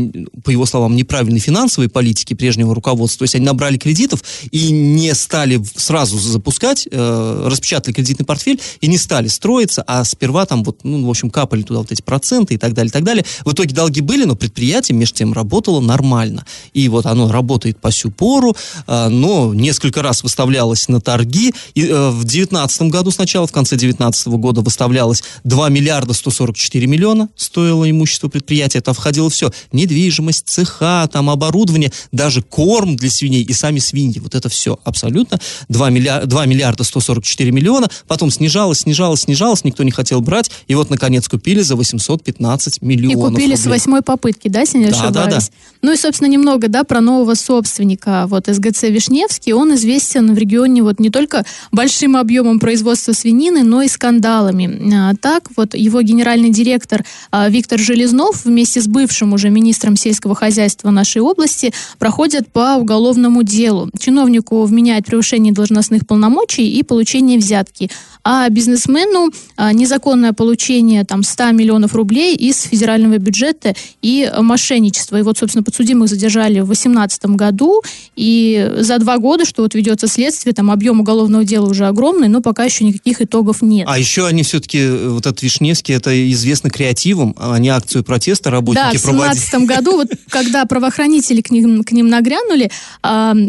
по 0.43 0.49
его 0.49 0.65
словам, 0.65 0.95
неправильной 0.95 1.39
финансовой 1.39 1.87
политики 1.89 2.33
прежнего 2.33 2.73
руководства. 2.73 3.19
То 3.19 3.23
есть 3.23 3.35
они 3.35 3.45
набрали 3.45 3.77
кредитов 3.77 4.23
и 4.51 4.71
не 4.71 5.13
стали 5.13 5.61
сразу 5.75 6.17
запускать, 6.17 6.87
э, 6.89 7.47
распечатали 7.47 7.93
кредитный 7.93 8.25
портфель 8.25 8.59
и 8.81 8.87
не 8.87 8.97
стали 8.97 9.27
строиться, 9.27 9.83
а 9.83 10.03
сперва 10.03 10.45
там 10.45 10.63
вот, 10.63 10.83
ну, 10.83 11.05
в 11.05 11.09
общем, 11.09 11.29
капали 11.29 11.61
туда 11.61 11.79
вот 11.79 11.91
эти 11.91 12.01
проценты 12.01 12.56
и 12.57 12.59
так 12.59 12.73
далее, 12.73 12.89
и 12.89 12.93
так 12.93 13.03
далее. 13.03 13.25
В 13.45 13.53
итоге 13.53 13.73
долги 13.73 14.01
были, 14.01 14.25
но 14.25 14.35
предприятие 14.35 14.97
между 14.97 15.15
тем 15.15 15.33
работало 15.33 15.79
нормально. 15.79 16.45
И 16.73 16.89
вот 16.89 17.05
оно 17.05 17.31
работает 17.31 17.79
по 17.79 17.91
сю 17.91 18.11
пору, 18.11 18.55
э, 18.87 19.07
но 19.07 19.53
несколько 19.53 20.01
раз 20.01 20.23
выставлялось 20.23 20.87
на 20.89 20.99
торги. 20.99 21.53
И 21.75 21.85
э, 21.85 22.09
в 22.09 22.23
2019 22.23 22.81
году 22.83 23.11
сначала, 23.11 23.47
в 23.47 23.51
конце 23.51 23.75
2019 23.75 24.27
года 24.27 24.61
выставлялось 24.61 25.23
2 25.43 25.69
миллиарда 25.69 26.13
144 26.13 26.87
миллиона, 26.87 27.29
стоило 27.35 27.89
имущество 27.89 28.27
предприятия, 28.27 28.81
там 28.81 28.93
входило 28.93 29.29
все. 29.29 29.51
Недвижимость, 29.71 30.47
цеха, 30.47 31.07
там 31.11 31.29
оборудование, 31.29 31.91
даже 32.11 32.41
корм 32.41 32.95
для 32.95 33.09
свиней 33.09 33.43
и 33.43 33.53
сами 33.53 33.79
свиньи. 33.79 34.19
Вот 34.19 34.35
это 34.35 34.49
все 34.49 34.79
абсолютно. 34.83 35.39
2 35.69 35.89
миллиарда, 35.89 36.27
2 36.27 36.45
миллиарда 36.45 36.83
144 36.83 37.51
миллиона. 37.51 37.87
Потом 38.07 38.31
снижалось, 38.31 38.79
снижалось, 38.79 39.21
снижалось, 39.21 39.63
никто 39.63 39.83
не 39.83 39.91
хотел 39.91 40.21
брать. 40.21 40.51
И 40.67 40.75
вот, 40.75 40.89
наконец, 40.89 41.27
купили 41.27 41.61
за 41.61 41.75
815 41.75 42.39
миллионов 42.81 43.17
И 43.17 43.29
купили 43.29 43.51
рублей. 43.51 43.57
с 43.57 43.65
восьмой 43.65 44.01
попытки, 44.01 44.47
да, 44.47 44.61
если 44.61 44.79
не 44.79 44.89
да, 44.89 45.09
Да, 45.11 45.27
да. 45.27 45.39
Ну 45.81 45.93
и, 45.93 45.97
собственно, 45.97 46.27
немного, 46.27 46.67
да, 46.67 46.83
про 46.83 47.01
нового 47.01 47.35
собственника. 47.35 48.25
Вот 48.27 48.47
СГЦ 48.47 48.83
Вишневский, 48.83 49.53
он 49.53 49.75
известен 49.75 50.33
в 50.33 50.37
регионе 50.37 50.83
вот 50.83 50.99
не 50.99 51.09
только 51.09 51.45
большим 51.71 52.17
объемом 52.17 52.59
производства 52.59 53.13
свинины, 53.13 53.63
но 53.63 53.81
и 53.81 53.87
скандалами. 53.87 54.93
А, 54.93 55.13
так, 55.15 55.49
вот 55.55 55.75
его 55.75 56.01
генеральный 56.01 56.49
директор 56.49 57.05
а, 57.31 57.49
Виктор 57.49 57.79
Железнов 57.79 58.45
вместе 58.45 58.81
с 58.81 58.87
бывшим 58.87 59.33
уже 59.33 59.49
министром 59.49 59.95
сельского 59.95 60.35
хозяйства 60.35 60.89
нашей 60.89 61.21
области 61.21 61.73
проходят 61.99 62.51
по 62.51 62.75
уголовному 62.77 63.43
делу. 63.43 63.89
Чиновнику 63.99 64.63
вменяют 64.63 65.05
превышение 65.05 65.53
должностных 65.53 66.07
полномочий 66.07 66.67
и 66.69 66.83
получение 66.83 67.37
взятки 67.37 67.89
а 68.29 68.49
бизнесмену 68.49 69.29
а, 69.55 69.71
незаконное 69.71 70.33
получение 70.33 71.05
там 71.05 71.23
100 71.23 71.51
миллионов 71.51 71.95
рублей 71.95 72.35
из 72.37 72.61
федерального 72.61 73.17
бюджета 73.17 73.75
и 74.01 74.31
мошенничество. 74.39 75.17
И 75.17 75.21
вот, 75.21 75.37
собственно, 75.37 75.63
подсудимых 75.63 76.09
задержали 76.09 76.59
в 76.59 76.67
2018 76.67 77.25
году, 77.27 77.81
и 78.15 78.71
за 78.77 78.99
два 78.99 79.17
года, 79.17 79.45
что 79.45 79.63
вот 79.63 79.75
ведется 79.75 80.07
следствие, 80.07 80.53
там 80.53 80.71
объем 80.71 81.01
уголовного 81.01 81.43
дела 81.43 81.67
уже 81.67 81.87
огромный, 81.87 82.27
но 82.27 82.41
пока 82.41 82.63
еще 82.63 82.85
никаких 82.85 83.21
итогов 83.21 83.61
нет. 83.61 83.87
А 83.89 83.97
еще 83.97 84.25
они 84.25 84.43
все-таки, 84.43 84.87
вот 84.87 85.25
этот 85.25 85.41
Вишневский, 85.41 85.95
это 85.95 86.31
известно 86.31 86.69
креативом, 86.69 87.35
они 87.37 87.69
акцию 87.69 88.03
протеста 88.03 88.51
работники 88.51 88.83
да, 88.83 88.89
в 88.89 89.03
2017 89.03 89.67
году, 89.67 89.91
вот 89.97 90.07
когда 90.29 90.65
правоохранители 90.65 91.41
к 91.41 91.51
ним, 91.51 91.83
к 91.83 91.91
ним 91.91 92.07
нагрянули, 92.09 92.71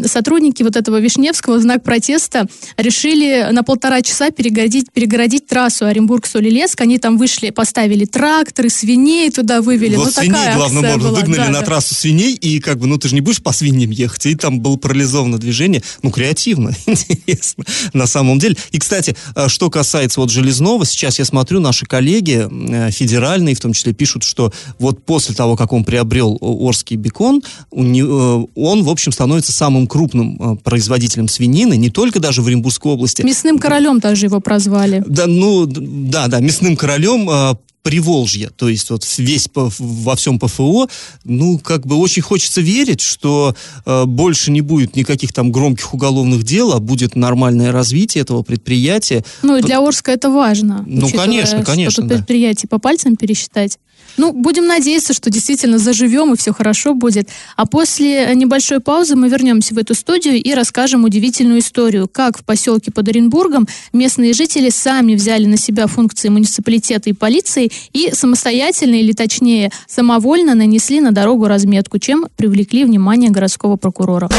сотрудники 0.07 0.63
вот 0.63 0.75
этого 0.75 0.99
Вишневского 0.99 1.57
в 1.57 1.61
знак 1.61 1.83
протеста 1.83 2.47
решили 2.77 3.47
на 3.51 3.63
полтора 3.63 4.01
часа 4.01 4.31
перегородить, 4.31 4.91
перегородить 4.91 5.47
трассу 5.47 5.85
Оренбург-Солилецк. 5.85 6.79
Они 6.81 6.97
там 6.97 7.17
вышли, 7.17 7.49
поставили 7.49 8.05
тракторы, 8.05 8.69
свиней 8.79 9.29
туда 9.31 9.61
вывели. 9.61 9.95
Вот 9.95 10.05
ну, 10.05 10.11
свиней, 10.11 10.31
такая 10.31 10.55
главным 10.55 10.79
образом, 10.79 10.99
была. 11.01 11.19
выгнали 11.19 11.37
да, 11.37 11.47
на 11.49 11.59
да. 11.59 11.65
трассу 11.65 11.95
свиней, 11.95 12.33
и 12.33 12.59
как 12.59 12.79
бы, 12.79 12.87
ну, 12.87 12.97
ты 12.97 13.09
же 13.09 13.15
не 13.15 13.21
будешь 13.21 13.41
по 13.41 13.51
свиньям 13.51 13.91
ехать, 13.91 14.25
и 14.25 14.35
там 14.35 14.59
было 14.59 14.77
парализовано 14.77 15.37
движение. 15.37 15.83
Ну, 16.01 16.11
креативно, 16.11 16.71
интересно, 16.85 17.65
на 17.93 18.07
самом 18.07 18.39
деле. 18.39 18.55
И, 18.71 18.79
кстати, 18.79 19.15
э, 19.35 19.47
что 19.47 19.69
касается 19.69 20.19
вот 20.19 20.29
Железного, 20.31 20.85
сейчас 20.85 21.19
я 21.19 21.25
смотрю, 21.25 21.59
наши 21.59 21.85
коллеги 21.85 22.47
э, 22.49 22.91
федеральные, 22.91 23.55
в 23.55 23.59
том 23.59 23.73
числе, 23.73 23.93
пишут, 23.93 24.23
что 24.23 24.53
вот 24.79 25.03
после 25.03 25.35
того, 25.35 25.55
как 25.55 25.73
он 25.73 25.83
приобрел 25.83 26.37
Орский 26.39 26.95
бекон, 26.95 27.41
э, 27.71 27.75
он, 27.75 28.83
в 28.83 28.89
общем, 28.89 29.11
становится 29.11 29.51
самым 29.51 29.87
крупным 29.87 30.57
производителем 30.63 31.27
свинины, 31.27 31.75
не 31.75 31.89
только 31.89 32.19
даже 32.19 32.41
в 32.41 32.47
Оренбургской 32.47 32.91
области. 32.91 33.21
Мясным 33.21 33.59
королем 33.59 33.99
даже 33.99 34.27
его 34.27 34.39
прозвали. 34.39 35.03
Да, 35.05 35.27
ну, 35.27 35.65
да, 35.65 36.27
да, 36.27 36.39
мясным 36.39 36.75
королем 36.75 37.57
Приволжья, 37.81 38.49
то 38.55 38.67
есть 38.69 38.89
вот 38.89 39.05
весь 39.17 39.47
по, 39.47 39.71
во 39.79 40.15
всем 40.15 40.37
ПФО, 40.37 40.89
ну, 41.23 41.57
как 41.59 41.87
бы 41.87 41.95
очень 41.95 42.21
хочется 42.21 42.61
верить, 42.61 43.01
что 43.01 43.55
э, 43.85 44.05
больше 44.05 44.51
не 44.51 44.61
будет 44.61 44.95
никаких 44.95 45.33
там 45.33 45.51
громких 45.51 45.93
уголовных 45.93 46.43
дел, 46.43 46.73
а 46.73 46.79
будет 46.79 47.15
нормальное 47.15 47.71
развитие 47.71 48.21
этого 48.21 48.43
предприятия. 48.43 49.23
Ну, 49.43 49.57
и 49.57 49.61
для 49.61 49.79
Орска 49.79 50.11
это 50.11 50.29
важно. 50.29 50.83
Ну, 50.85 51.09
конечно, 51.09 51.63
конечно, 51.63 51.91
что 51.91 52.01
да. 52.03 52.15
предприятие 52.17 52.67
по 52.67 52.79
пальцам 52.79 53.15
пересчитать. 53.15 53.77
Ну, 54.17 54.33
будем 54.33 54.65
надеяться, 54.65 55.13
что 55.13 55.29
действительно 55.29 55.77
заживем 55.77 56.33
и 56.33 56.37
все 56.37 56.53
хорошо 56.53 56.93
будет. 56.93 57.29
А 57.55 57.65
после 57.65 58.29
небольшой 58.35 58.79
паузы 58.79 59.15
мы 59.15 59.29
вернемся 59.29 59.73
в 59.73 59.77
эту 59.77 59.93
студию 59.93 60.35
и 60.35 60.53
расскажем 60.53 61.05
удивительную 61.05 61.59
историю, 61.59 62.09
как 62.11 62.37
в 62.37 62.43
поселке 62.43 62.91
под 62.91 63.07
Оренбургом 63.07 63.67
местные 63.93 64.33
жители 64.33 64.69
сами 64.69 65.15
взяли 65.15 65.45
на 65.45 65.57
себя 65.57 65.87
функции 65.87 66.29
муниципалитета 66.29 67.09
и 67.09 67.13
полиции 67.13 67.68
и 67.93 68.11
самостоятельно, 68.13 68.95
или 68.95 69.11
точнее 69.11 69.71
самовольно 69.87 70.55
нанесли 70.55 71.01
на 71.01 71.11
дорогу 71.11 71.47
разметку, 71.47 71.99
чем 71.99 72.27
привлекли 72.35 72.85
внимание 72.85 73.29
городского 73.29 73.75
прокурора. 73.75 74.29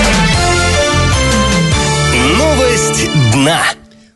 Новость 2.38 3.10
дна. 3.32 3.60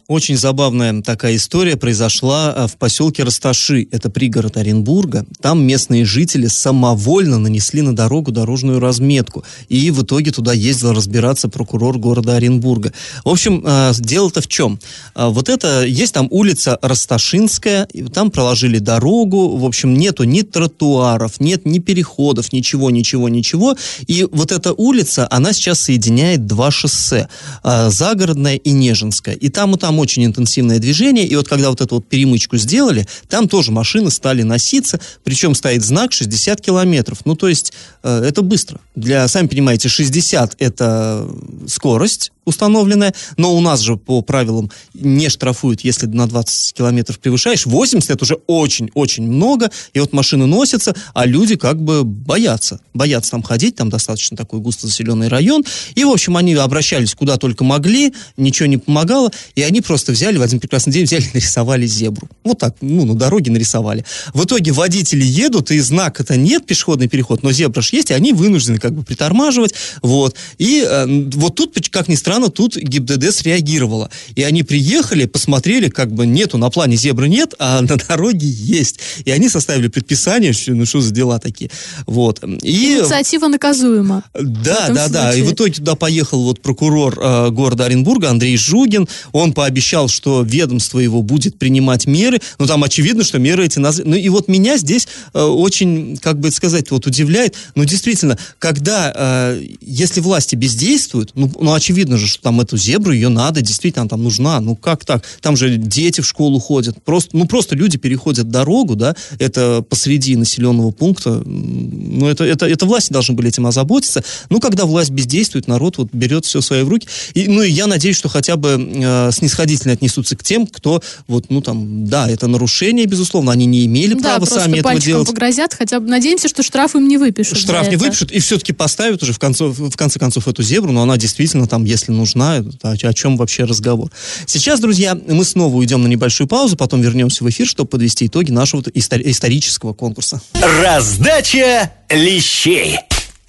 Очень 0.06 0.36
забавная 0.36 1.00
такая 1.00 1.36
история 1.36 1.76
произошла 1.76 2.52
а, 2.52 2.66
в 2.66 2.76
поселке 2.76 3.22
Расташи, 3.22 3.88
это 3.90 4.10
пригород 4.10 4.58
Оренбурга. 4.58 5.24
Там 5.40 5.66
местные 5.66 6.04
жители 6.04 6.46
самовольно 6.46 7.38
нанесли 7.38 7.80
на 7.80 7.96
дорогу 7.96 8.30
дорожную 8.30 8.80
разметку. 8.80 9.44
И 9.70 9.90
в 9.90 10.02
итоге 10.02 10.30
туда 10.30 10.52
ездил 10.52 10.92
разбираться 10.92 11.48
прокурор 11.48 11.96
города 11.98 12.36
Оренбурга. 12.36 12.92
В 13.24 13.30
общем, 13.30 13.62
а, 13.64 13.94
дело-то 13.98 14.42
в 14.42 14.46
чем? 14.46 14.78
А, 15.14 15.30
вот 15.30 15.48
это, 15.48 15.86
есть 15.86 16.12
там 16.12 16.28
улица 16.30 16.78
Расташинская, 16.82 17.88
там 18.12 18.30
проложили 18.30 18.80
дорогу, 18.80 19.56
в 19.56 19.64
общем, 19.64 19.94
нету 19.94 20.24
ни 20.24 20.42
тротуаров, 20.42 21.40
нет 21.40 21.64
ни 21.64 21.78
переходов, 21.78 22.52
ничего, 22.52 22.90
ничего, 22.90 23.30
ничего. 23.30 23.74
И 24.06 24.28
вот 24.30 24.52
эта 24.52 24.74
улица, 24.74 25.26
она 25.30 25.54
сейчас 25.54 25.80
соединяет 25.80 26.46
два 26.46 26.70
шоссе, 26.70 27.30
Загородное 27.64 28.56
и 28.56 28.70
Нежинское. 28.70 29.34
И 29.34 29.48
там 29.48 29.74
и 29.74 29.78
там 29.78 29.93
там 29.94 30.00
очень 30.00 30.24
интенсивное 30.24 30.78
движение, 30.78 31.26
и 31.26 31.37
вот 31.37 31.48
когда 31.48 31.70
вот 31.70 31.80
эту 31.80 31.96
вот 31.96 32.09
перемычку 32.09 32.57
сделали, 32.57 33.07
там 33.28 33.48
тоже 33.48 33.70
машины 33.70 34.11
стали 34.11 34.42
носиться, 34.42 35.00
причем 35.22 35.54
стоит 35.54 35.85
знак 35.85 36.12
60 36.12 36.61
километров. 36.61 37.20
Ну, 37.24 37.37
то 37.37 37.48
есть, 37.48 37.72
э, 38.02 38.24
это 38.26 38.42
быстро. 38.42 38.80
Для, 38.96 39.28
сами 39.28 39.46
понимаете, 39.46 39.88
60 39.88 40.57
это 40.59 41.28
скорость, 41.68 42.33
установленная, 42.44 43.14
но 43.37 43.54
у 43.54 43.61
нас 43.61 43.80
же 43.80 43.96
по 43.96 44.22
правилам 44.22 44.70
не 44.94 45.28
штрафуют, 45.28 45.83
если 45.83 46.07
на 46.07 46.26
20 46.26 46.74
километров 46.74 47.18
превышаешь. 47.18 47.66
80 47.66 48.11
это 48.11 48.24
уже 48.24 48.35
очень-очень 48.46 49.24
много, 49.24 49.70
и 49.92 50.00
вот 50.00 50.12
машины 50.12 50.46
носятся, 50.46 50.94
а 51.12 51.26
люди 51.26 51.57
как 51.57 51.80
бы 51.80 52.04
боятся. 52.04 52.80
Боятся 52.92 53.33
там 53.33 53.42
ходить, 53.42 53.76
там 53.76 53.90
достаточно 53.90 54.37
такой 54.37 54.61
густо 54.61 54.87
заселенный 54.87 55.28
район. 55.28 55.64
И, 55.94 56.04
в 56.04 56.11
общем, 56.11 56.37
они 56.37 56.54
обращались 56.54 57.14
куда 57.14 57.37
только 57.37 57.64
могли, 57.64 58.12
ничего 58.37 58.66
не 58.66 58.76
помогало, 58.76 59.30
и 59.54 59.62
они 59.62 59.80
просто 59.80 60.12
взяли, 60.12 60.37
в 60.37 60.42
один 60.42 60.61
прекрасный 60.61 60.92
день 60.92 61.04
взяли, 61.04 61.24
нарисовали 61.35 61.87
зебру. 61.87 62.28
Вот 62.44 62.59
так, 62.59 62.76
ну, 62.80 63.04
на 63.04 63.14
дороге 63.14 63.50
нарисовали. 63.50 64.04
В 64.33 64.44
итоге 64.44 64.72
водители 64.72 65.24
едут, 65.24 65.70
и 65.70 65.78
знака-то 65.80 66.37
нет, 66.37 66.66
пешеходный 66.66 67.09
переход, 67.09 67.42
но 67.42 67.52
зебра 67.52 67.83
ж 67.83 67.92
есть, 67.92 68.11
и 68.11 68.14
они 68.14 68.33
вынуждены 68.33 68.78
как 68.78 68.94
бы 68.94 69.02
притормаживать, 69.02 69.74
вот. 70.02 70.37
И 70.59 70.85
э, 70.87 71.07
вот 71.35 71.54
тут, 71.54 71.74
как 71.90 72.09
ни 72.09 72.14
странно, 72.14 72.33
тут 72.48 72.76
ГИБДД 72.76 73.32
среагировала. 73.32 74.10
И 74.34 74.42
они 74.42 74.62
приехали, 74.62 75.26
посмотрели, 75.26 75.88
как 75.88 76.12
бы 76.12 76.26
нету, 76.26 76.58
на 76.58 76.70
плане 76.70 76.96
зебры 76.96 77.28
нет, 77.28 77.54
а 77.58 77.80
на 77.88 77.96
дороге 77.96 78.46
есть. 78.46 78.98
И 79.24 79.30
они 79.30 79.48
составили 79.48 79.88
предписание, 79.88 80.52
что, 80.52 80.72
ну 80.72 80.86
что 80.86 81.00
за 81.00 81.12
дела 81.12 81.38
такие. 81.38 81.70
Вот. 82.06 82.42
И... 82.62 82.98
Инициатива 82.98 83.48
наказуема. 83.48 84.24
Да, 84.34 84.88
да, 84.90 85.08
да. 85.08 85.34
И 85.34 85.42
в 85.42 85.52
итоге 85.52 85.74
туда 85.74 85.94
поехал 85.94 86.42
вот 86.42 86.60
прокурор 86.60 87.18
э, 87.20 87.50
города 87.50 87.84
Оренбурга 87.86 88.30
Андрей 88.30 88.56
Жугин. 88.56 89.08
Он 89.32 89.52
пообещал, 89.52 90.08
что 90.08 90.42
ведомство 90.42 90.98
его 90.98 91.22
будет 91.22 91.58
принимать 91.58 92.06
меры. 92.06 92.40
Ну, 92.58 92.66
там 92.66 92.84
очевидно, 92.84 93.24
что 93.24 93.38
меры 93.38 93.66
эти... 93.66 93.78
Наз... 93.78 94.00
Ну, 94.04 94.14
и 94.14 94.28
вот 94.28 94.48
меня 94.48 94.76
здесь 94.76 95.08
э, 95.32 95.40
очень, 95.42 96.18
как 96.18 96.38
бы 96.38 96.50
сказать, 96.50 96.90
вот 96.90 97.06
удивляет. 97.06 97.56
Ну, 97.74 97.84
действительно, 97.84 98.38
когда, 98.58 99.12
э, 99.14 99.64
если 99.80 100.20
власти 100.20 100.56
бездействуют, 100.56 101.32
ну, 101.34 101.50
ну, 101.60 101.72
очевидно 101.74 102.16
же, 102.16 102.23
что 102.26 102.42
там 102.42 102.60
эту 102.60 102.76
зебру, 102.76 103.12
ее 103.12 103.28
надо, 103.28 103.60
действительно, 103.60 104.08
там 104.08 104.22
нужна. 104.22 104.60
Ну, 104.60 104.76
как 104.76 105.04
так? 105.04 105.24
Там 105.40 105.56
же 105.56 105.76
дети 105.76 106.20
в 106.20 106.26
школу 106.26 106.58
ходят. 106.58 107.02
Просто, 107.02 107.37
ну, 107.37 107.46
просто 107.46 107.74
люди 107.74 107.98
переходят 107.98 108.50
дорогу, 108.50 108.96
да, 108.96 109.14
это 109.38 109.84
посреди 109.88 110.37
населенного 110.37 110.90
пункта. 110.90 111.42
Ну, 111.44 112.28
это, 112.28 112.44
это, 112.44 112.66
это 112.66 112.87
власти 112.87 113.12
должны 113.12 113.34
были 113.34 113.48
этим 113.48 113.66
озаботиться. 113.66 114.22
Ну, 114.50 114.60
когда 114.60 114.87
власть 114.87 115.10
бездействует, 115.10 115.68
народ 115.68 115.98
вот 115.98 116.08
берет 116.12 116.44
все 116.44 116.60
в 116.60 116.64
свои 116.64 116.82
руки. 116.82 117.08
И, 117.34 117.48
ну, 117.48 117.62
и 117.62 117.70
я 117.70 117.87
надеюсь, 117.87 118.16
что 118.16 118.28
хотя 118.28 118.56
бы 118.56 118.76
э, 118.78 119.30
снисходительно 119.32 119.92
отнесутся 119.92 120.37
к 120.37 120.42
тем, 120.42 120.66
кто 120.66 121.02
вот, 121.26 121.46
ну, 121.50 121.60
там, 121.60 122.06
да, 122.06 122.28
это 122.28 122.46
нарушение, 122.46 123.06
безусловно, 123.06 123.52
они 123.52 123.66
не 123.66 123.87
имели 123.87 124.14
да, 124.14 124.37
права 124.37 124.44
сами 124.44 124.78
этого 124.78 124.98
делать. 125.00 125.28
погрозят, 125.28 125.74
хотя 125.74 126.00
бы 126.00 126.08
надеемся, 126.08 126.48
что 126.48 126.62
штраф 126.62 126.94
им 126.94 127.08
не 127.08 127.18
выпишут. 127.18 127.58
Штраф 127.58 127.88
не 127.88 127.96
выпишут, 127.96 128.32
и 128.32 128.40
все-таки 128.40 128.72
поставят 128.72 129.22
уже 129.22 129.32
в, 129.32 129.38
конце 129.38 129.66
в 129.66 129.96
конце 129.96 130.18
концов 130.18 130.48
эту 130.48 130.62
зебру, 130.62 130.92
но 130.92 131.02
она 131.02 131.16
действительно 131.16 131.66
там, 131.66 131.84
если 131.84 132.12
нужна, 132.14 132.64
о, 132.83 132.90
о 132.92 133.14
чем 133.14 133.37
вообще 133.37 133.64
разговор. 133.64 134.11
Сейчас, 134.46 134.81
друзья, 134.81 135.14
мы 135.14 135.44
снова 135.44 135.74
уйдем 135.77 136.03
на 136.03 136.09
небольшую 136.09 136.48
паузу, 136.48 136.77
потом 136.77 137.00
вернемся 137.00 137.44
в 137.44 137.50
эфир, 137.50 137.66
чтобы 137.66 137.88
подвести 137.88 138.27
итоги 138.27 138.50
нашего 138.50 138.81
истори- 138.81 139.22
исторического 139.24 139.92
конкурса. 139.92 140.40
Раздача 140.55 141.92
лещей. 142.11 142.98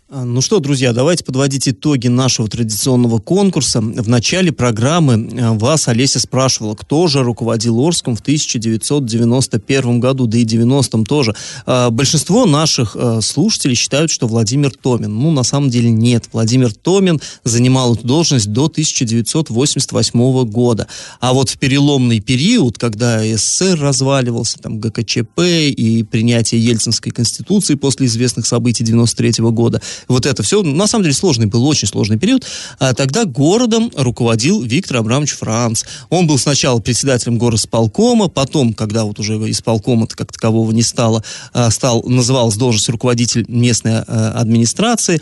А, 0.07 0.23
Ну 0.23 0.39
что, 0.41 0.59
друзья, 0.59 0.93
давайте 0.93 1.23
подводить 1.23 1.67
итоги 1.67 2.09
нашего 2.09 2.47
традиционного 2.47 3.17
конкурса. 3.17 3.81
В 3.81 4.07
начале 4.07 4.51
программы 4.51 5.31
э, 5.31 5.57
вас 5.57 5.87
Олеся 5.87 6.19
спрашивала, 6.19 6.75
кто 6.75 7.07
же 7.07 7.23
руководил 7.23 7.79
Орском 7.79 8.15
в 8.15 8.19
1991 8.19 9.99
году, 9.99 10.27
да 10.27 10.37
и 10.37 10.45
90-м 10.45 11.07
тоже. 11.07 11.33
А, 11.65 11.89
Большинство 11.89 12.45
наших 12.45 12.95
слушателей 13.21 13.73
считают, 13.73 14.11
что 14.11 14.27
Владимир 14.27 14.69
Томин. 14.69 15.11
Ну, 15.11 15.31
на 15.31 15.41
самом 15.41 15.71
деле 15.71 15.89
нет. 15.89 16.25
Владимир 16.31 16.71
Томин 16.71 17.19
занимал 17.43 17.95
эту 17.95 18.05
должность 18.05 18.51
до 18.51 18.65
1988 18.65 20.43
года. 20.45 20.87
А 21.19 21.33
вот 21.33 21.49
в 21.49 21.57
переломный 21.57 22.19
период, 22.19 22.77
когда 22.77 23.23
СССР 23.23 23.79
разваливался, 23.81 24.59
там 24.59 24.79
ГКЧП 24.79 25.39
и 25.39 26.03
принятие 26.03 26.63
Ельцинской 26.63 27.11
конституции 27.11 27.73
после 27.73 28.05
известных 28.05 28.45
событий 28.45 28.83
93 28.83 29.43
года, 29.45 29.81
вот 30.07 30.25
это 30.25 30.43
все, 30.43 30.61
на 30.63 30.87
самом 30.87 31.03
деле 31.03 31.15
сложный 31.15 31.45
был, 31.45 31.65
очень 31.65 31.87
сложный 31.87 32.17
период, 32.17 32.45
а 32.79 32.93
тогда 32.93 33.25
городом 33.25 33.91
руководил 33.95 34.61
Виктор 34.61 34.97
Абрамович 34.97 35.33
Франц. 35.33 35.83
Он 36.09 36.27
был 36.27 36.37
сначала 36.37 36.79
председателем 36.79 37.37
горосполкома, 37.37 38.27
потом, 38.27 38.73
когда 38.73 39.03
вот 39.03 39.19
уже 39.19 39.35
исполкома 39.51 40.07
как 40.07 40.31
такового 40.31 40.71
не 40.71 40.83
стало, 40.83 41.23
а, 41.53 41.69
стал, 41.69 42.03
называлась 42.03 42.55
должность 42.55 42.89
руководитель 42.89 43.45
местной 43.47 43.99
а, 43.99 44.33
администрации, 44.35 45.21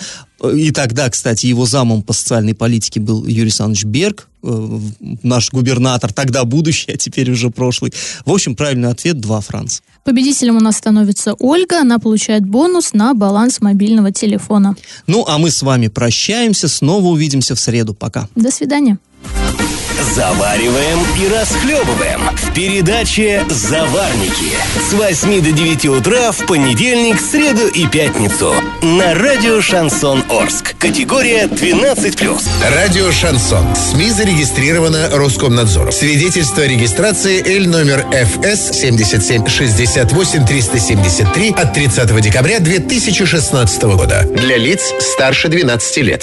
и 0.52 0.72
тогда, 0.72 1.10
кстати, 1.10 1.46
его 1.46 1.66
замом 1.66 2.02
по 2.02 2.14
социальной 2.14 2.54
политике 2.54 3.00
был 3.00 3.26
Юрий 3.26 3.44
Александрович 3.44 3.86
Берг, 3.86 4.28
э, 4.44 4.80
наш 5.24 5.52
губернатор, 5.52 6.12
тогда 6.12 6.44
будущий, 6.44 6.92
а 6.92 6.98
теперь 6.98 7.32
уже 7.32 7.50
прошлый. 7.50 7.94
В 8.26 8.32
общем, 8.32 8.56
правильный 8.56 8.90
ответ– 8.90 9.20
два 9.22 9.40
Франц. 9.42 9.80
Победителем 10.04 10.58
у 10.58 10.60
нас 10.60 10.78
становится 10.78 11.34
Ольга. 11.40 11.80
Она 11.80 11.98
получает 11.98 12.46
бонус 12.46 12.94
на 12.94 13.14
баланс 13.14 13.62
мобильного 13.62 14.12
телефона. 14.12 14.76
Ну, 15.08 15.26
а 15.28 15.38
мы 15.38 15.50
с 15.50 15.62
вами 15.62 15.88
прощаемся. 15.88 16.68
Снова 16.68 17.08
увидимся 17.08 17.56
в 17.56 17.60
среду. 17.60 17.94
Пока. 17.94 18.28
До 18.36 18.52
свидания. 18.52 18.98
Завариваем 20.16 21.00
и 21.20 21.28
расхлебываем 21.28 22.22
в 22.36 22.54
передаче 22.54 23.44
«Заварники» 23.50 24.52
с 24.88 24.94
8 24.94 25.42
до 25.42 25.52
9 25.52 25.86
утра 25.88 26.32
в 26.32 26.46
понедельник, 26.46 27.20
среду 27.20 27.66
и 27.68 27.88
пятницу 27.88 28.54
на 28.84 29.16
радио 29.16 29.60
«Шансон 29.60 30.24
Орск». 30.30 30.76
Категория 30.78 31.46
12+. 31.46 32.40
Радио 32.76 33.12
«Шансон». 33.12 33.66
СМИ 33.76 34.12
зарегистрировано 34.12 35.10
Роскомнадзором. 35.14 35.92
Свидетельство 35.92 36.62
о 36.62 36.68
регистрации 36.68 37.42
Л 37.58 37.68
номер 37.68 38.06
ФС 38.12 38.78
7768 38.82 40.46
373 40.46 41.56
от 41.58 41.74
30 41.74 42.22
декабря 42.22 42.60
2016 42.60 43.82
года. 43.84 44.28
Для 44.30 44.58
лиц 44.58 44.94
старше 45.00 45.48
12 45.48 45.98
лет. 45.98 46.22